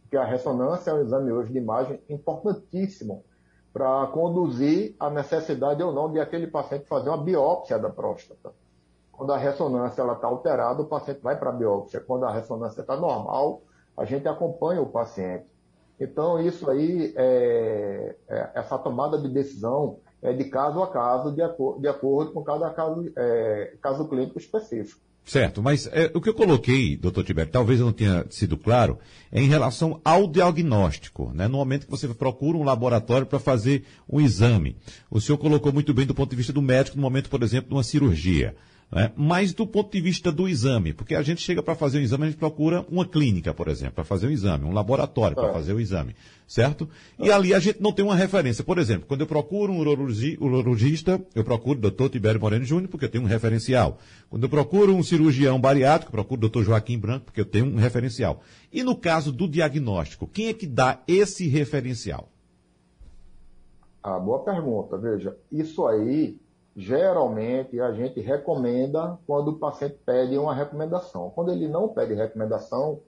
[0.00, 3.22] Porque a ressonância é um exame hoje de imagem importantíssimo
[3.70, 8.54] para conduzir a necessidade ou não de aquele paciente fazer uma biópsia da próstata.
[9.10, 12.00] Quando a ressonância está alterada, o paciente vai para a biópsia.
[12.00, 13.60] Quando a ressonância está normal,
[13.94, 15.44] a gente acompanha o paciente.
[16.00, 21.42] Então, isso aí, é, é, essa tomada de decisão é, de caso a caso, de,
[21.42, 25.00] acor de acordo com cada caso, é, caso clínico específico.
[25.24, 28.98] Certo, mas é, o que eu coloquei, doutor Tibério, talvez eu não tenha sido claro,
[29.30, 31.46] é em relação ao diagnóstico, né?
[31.46, 34.76] No momento que você procura um laboratório para fazer um exame.
[35.08, 37.68] O senhor colocou muito bem do ponto de vista do médico, no momento, por exemplo,
[37.68, 38.56] de uma cirurgia.
[38.92, 39.10] Né?
[39.16, 42.24] Mas do ponto de vista do exame, porque a gente chega para fazer um exame,
[42.24, 45.52] a gente procura uma clínica, por exemplo, para fazer um exame, um laboratório para é.
[45.52, 46.14] fazer o exame,
[46.46, 46.86] certo?
[47.18, 48.62] E ali a gente não tem uma referência.
[48.62, 53.06] Por exemplo, quando eu procuro um urologista, eu procuro o doutor Tibério Moreno Júnior, porque
[53.06, 53.98] eu tenho um referencial.
[54.28, 57.64] Quando eu procuro um cirurgião bariátrico, eu procuro o doutor Joaquim Branco, porque eu tenho
[57.64, 58.42] um referencial.
[58.70, 62.28] E no caso do diagnóstico, quem é que dá esse referencial?
[64.02, 64.98] Ah, boa pergunta.
[64.98, 66.36] Veja, isso aí
[66.76, 71.30] geralmente a gente recomenda quando o paciente pede uma recomendação.
[71.30, 73.00] Quando ele não pede recomendação,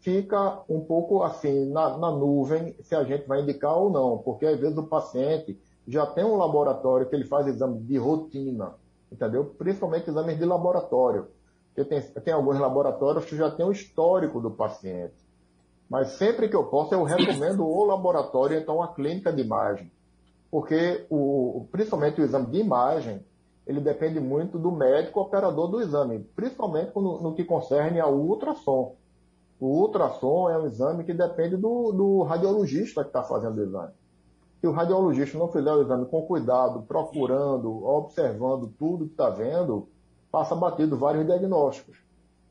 [0.00, 4.46] fica um pouco assim na, na, nuvem se a gente vai indicar ou não, porque
[4.46, 8.74] às vezes o paciente já tem um laboratório que ele faz exame de rotina,
[9.10, 9.44] entendeu?
[9.44, 11.28] Principalmente exames de laboratório,
[11.72, 15.14] porque tem, tem alguns laboratórios que já tem o histórico do paciente.
[15.88, 19.90] Mas sempre que eu posso, eu recomendo o laboratório, então a clínica de imagem
[20.54, 23.26] porque o, principalmente o exame de imagem,
[23.66, 28.94] ele depende muito do médico operador do exame, principalmente no, no que concerne ao ultrassom.
[29.58, 33.92] O ultrassom é um exame que depende do, do radiologista que está fazendo o exame.
[34.60, 39.88] Se o radiologista não fizer o exame com cuidado, procurando, observando tudo que está vendo,
[40.30, 41.98] passa batido vários diagnósticos.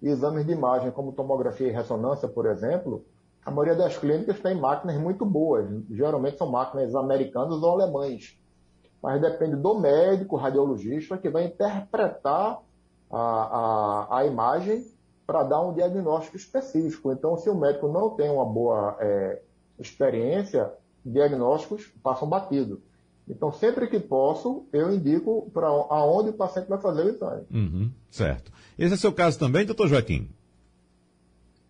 [0.02, 3.06] E exames de imagem, como tomografia e ressonância, por exemplo,
[3.46, 8.38] a maioria das clínicas tem máquinas muito boas, geralmente são máquinas americanas ou alemães.
[9.02, 12.60] Mas depende do médico, radiologista, que vai interpretar
[13.12, 14.88] a, a, a imagem
[15.28, 17.12] para dar um diagnóstico específico.
[17.12, 19.42] Então, se o médico não tem uma boa é,
[19.78, 20.72] experiência,
[21.06, 22.82] diagnósticos passam batido.
[23.28, 27.46] Então, sempre que posso, eu indico para aonde o paciente vai fazer o exame.
[27.52, 28.52] Uhum, certo.
[28.78, 30.30] Esse é seu caso também, doutor Joaquim?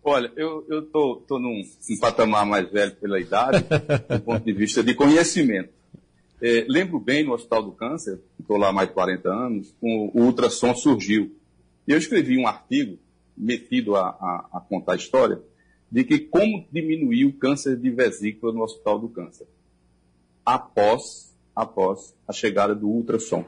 [0.06, 3.64] Olha, eu, eu tô, tô num, num patamar mais velho pela idade,
[4.06, 5.70] do ponto de vista de conhecimento.
[6.42, 10.20] É, lembro bem no Hospital do Câncer, estou lá há mais de 40 anos, o,
[10.20, 11.34] o ultrassom surgiu.
[11.88, 12.98] E eu escrevi um artigo,
[13.34, 15.40] metido a, a, a, contar a história,
[15.90, 19.46] de que como diminuir o câncer de vesícula no Hospital do Câncer,
[20.44, 23.42] após, após a chegada do ultrassom.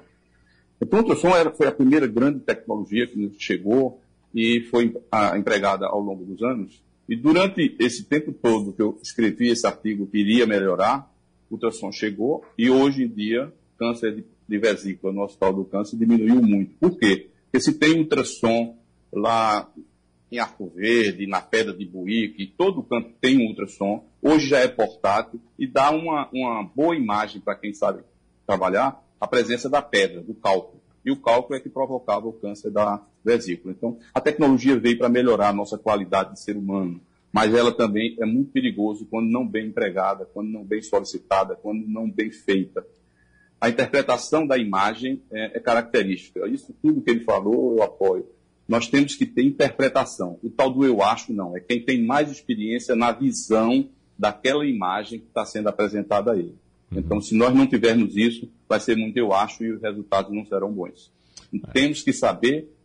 [0.81, 4.01] Então, o ultrassom era, foi a primeira grande tecnologia que chegou,
[4.37, 4.95] e foi
[5.35, 6.85] empregada ao longo dos anos.
[7.09, 11.11] E durante esse tempo todo que eu escrevi esse artigo que iria melhorar,
[11.49, 15.97] o ultrassom chegou e hoje em dia câncer de, de vesícula no Hospital do Câncer
[15.97, 16.75] diminuiu muito.
[16.75, 17.31] Por quê?
[17.45, 18.77] Porque se tem ultrassom
[19.11, 19.73] lá
[20.31, 24.69] em Arco Verde, na Pedra de Buíque, todo canto tem um ultrassom, hoje já é
[24.69, 28.03] portátil e dá uma, uma boa imagem para quem sabe
[28.47, 32.69] trabalhar a presença da pedra, do cálculo e o cálculo é que provocava o câncer
[32.69, 33.75] da vesícula.
[33.77, 37.01] Então, a tecnologia veio para melhorar a nossa qualidade de ser humano,
[37.33, 41.87] mas ela também é muito perigosa quando não bem empregada, quando não bem solicitada, quando
[41.87, 42.87] não bem feita.
[43.61, 46.47] A interpretação da imagem é, é característica.
[46.49, 48.27] Isso tudo que ele falou, eu apoio.
[48.69, 50.39] Nós temos que ter interpretação.
[50.43, 51.57] O tal do eu acho, não.
[51.57, 56.55] É quem tem mais experiência na visão daquela imagem que está sendo apresentada a ele.
[56.91, 56.99] Uhum.
[56.99, 60.45] Então, se nós não tivermos isso, vai ser muito eu acho e os resultados não
[60.45, 61.13] serão bons.
[61.55, 61.73] É.
[61.73, 62.76] Temos que saber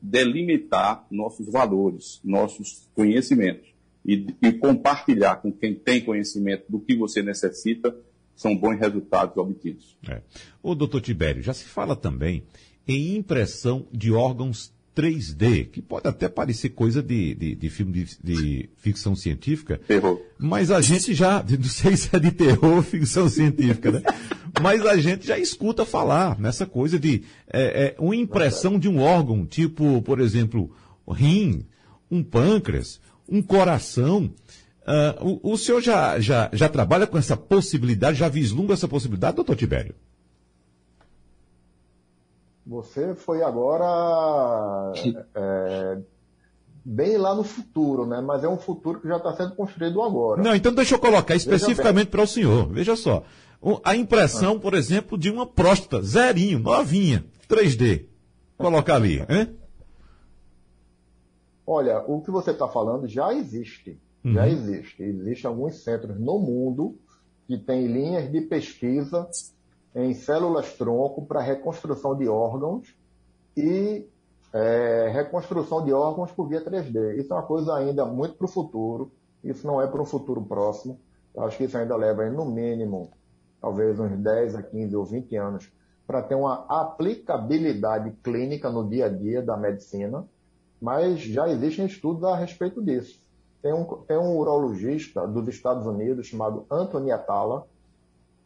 [0.00, 3.68] delimitar nossos valores, nossos conhecimentos
[4.04, 7.94] e, e, compartilhar com quem tem conhecimento do que você necessita,
[8.34, 9.96] são bons resultados obtidos.
[10.08, 10.22] É.
[10.62, 12.42] O doutor Tibério, já se fala também
[12.88, 18.18] em impressão de órgãos 3D, que pode até parecer coisa de, de, de filme de,
[18.22, 20.20] de, ficção científica, terror.
[20.38, 24.02] mas a gente já, não sei se é de terror ou ficção científica, né?
[24.60, 29.00] mas a gente já escuta falar nessa coisa de é, é, uma impressão de um
[29.00, 30.70] órgão, tipo, por exemplo,
[31.08, 31.64] rim,
[32.10, 34.30] um pâncreas, um coração.
[34.82, 39.36] Uh, o, o senhor já, já, já trabalha com essa possibilidade, já vislumbra essa possibilidade,
[39.36, 39.94] doutor Tibério?
[42.66, 44.92] Você foi agora
[45.34, 45.98] é,
[46.84, 48.20] bem lá no futuro, né?
[48.20, 50.42] Mas é um futuro que já está sendo construído agora.
[50.42, 52.68] Não, então deixa eu colocar especificamente para o senhor.
[52.68, 53.22] Veja só.
[53.84, 54.60] A impressão, ah.
[54.60, 58.06] por exemplo, de uma próstata, zerinho, novinha, 3D.
[58.56, 59.56] Colocar ali, hein?
[61.66, 63.98] Olha, o que você está falando já existe.
[64.24, 64.34] Uhum.
[64.34, 65.02] Já existe.
[65.02, 66.98] Existem alguns centros no mundo
[67.46, 69.28] que têm linhas de pesquisa
[69.94, 72.94] em células-tronco para reconstrução de órgãos
[73.56, 74.08] e
[74.52, 77.18] é, reconstrução de órgãos por via 3D.
[77.18, 79.12] Isso é uma coisa ainda muito para o futuro,
[79.42, 81.00] isso não é para um futuro próximo.
[81.34, 83.10] Eu acho que isso ainda leva, no mínimo,
[83.60, 85.72] talvez uns 10 a 15 ou 20 anos,
[86.06, 90.26] para ter uma aplicabilidade clínica no dia a dia da medicina,
[90.80, 93.20] mas já existem estudos a respeito disso.
[93.62, 97.66] Tem um, tem um urologista dos Estados Unidos chamado Anthony Atala,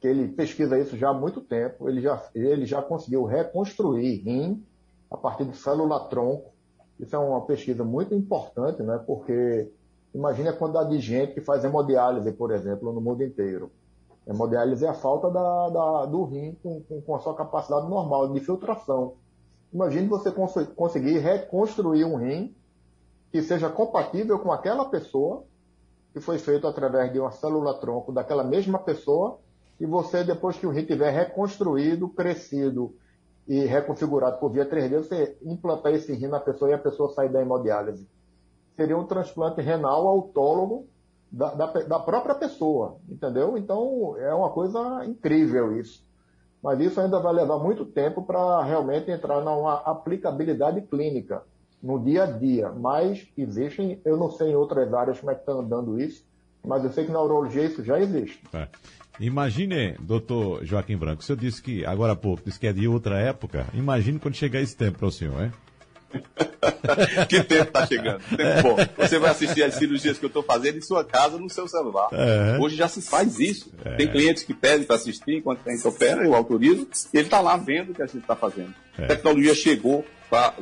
[0.04, 4.62] que ele pesquisa isso já há muito tempo, ele já, ele já conseguiu reconstruir rim
[5.10, 6.52] a partir de célula-tronco.
[7.00, 9.02] Isso é uma pesquisa muito importante, né?
[9.06, 9.72] Porque
[10.14, 13.72] imagine a quantidade de gente que faz hemodiálise, por exemplo, no mundo inteiro.
[14.26, 18.40] Hemodiálise é a falta da, da, do rim com, com, a sua capacidade normal de
[18.40, 19.14] filtração.
[19.72, 22.54] Imagine você cons conseguir reconstruir um rim
[23.32, 25.44] que seja compatível com aquela pessoa,
[26.12, 29.38] que foi feito através de uma célula-tronco daquela mesma pessoa,
[29.78, 32.94] e você, depois que o rim tiver reconstruído, crescido
[33.46, 37.28] e reconfigurado por via 3D, você implantar esse rim na pessoa e a pessoa sair
[37.28, 38.08] da hemodiálise.
[38.76, 40.86] Seria um transplante renal autólogo
[41.30, 43.58] da, da, da própria pessoa, entendeu?
[43.58, 46.04] Então, é uma coisa incrível isso.
[46.62, 51.42] Mas isso ainda vai levar muito tempo para realmente entrar numa aplicabilidade clínica
[51.82, 52.70] no dia a dia.
[52.70, 56.24] Mas existem, eu não sei em outras áreas como é que está andando isso,
[56.64, 58.42] mas eu sei que na urologia isso já existe.
[58.54, 58.66] É.
[59.20, 62.88] Imagine, doutor Joaquim Branco, o senhor disse que, agora há pouco, disse que é de
[62.88, 63.66] outra época.
[63.72, 65.52] Imagine quando chegar esse tempo para o senhor, hein?
[67.28, 68.20] que tempo está chegando?
[68.36, 68.76] Tempo bom.
[68.96, 72.08] Você vai assistir as cirurgias que eu estou fazendo em sua casa, no seu celular.
[72.12, 72.58] É.
[72.60, 73.72] Hoje já se faz isso.
[73.84, 73.96] É.
[73.96, 77.40] Tem clientes que pedem para assistir enquanto a gente opera, eu autorizo, e ele está
[77.40, 78.74] lá vendo o que a gente está fazendo.
[78.98, 79.04] É.
[79.04, 80.54] A tecnologia chegou para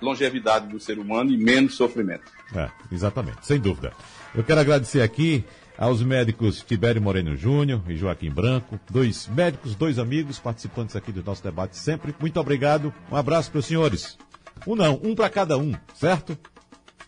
[0.00, 2.30] longevidade do ser humano e menos sofrimento.
[2.54, 3.92] É, exatamente, sem dúvida.
[4.34, 5.44] Eu quero agradecer aqui
[5.78, 11.22] aos médicos Tibério Moreno Júnior e Joaquim Branco, dois médicos, dois amigos participantes aqui do
[11.22, 12.14] nosso debate sempre.
[12.18, 14.18] Muito obrigado, um abraço para os senhores.
[14.66, 16.36] Um não, um para cada um, certo?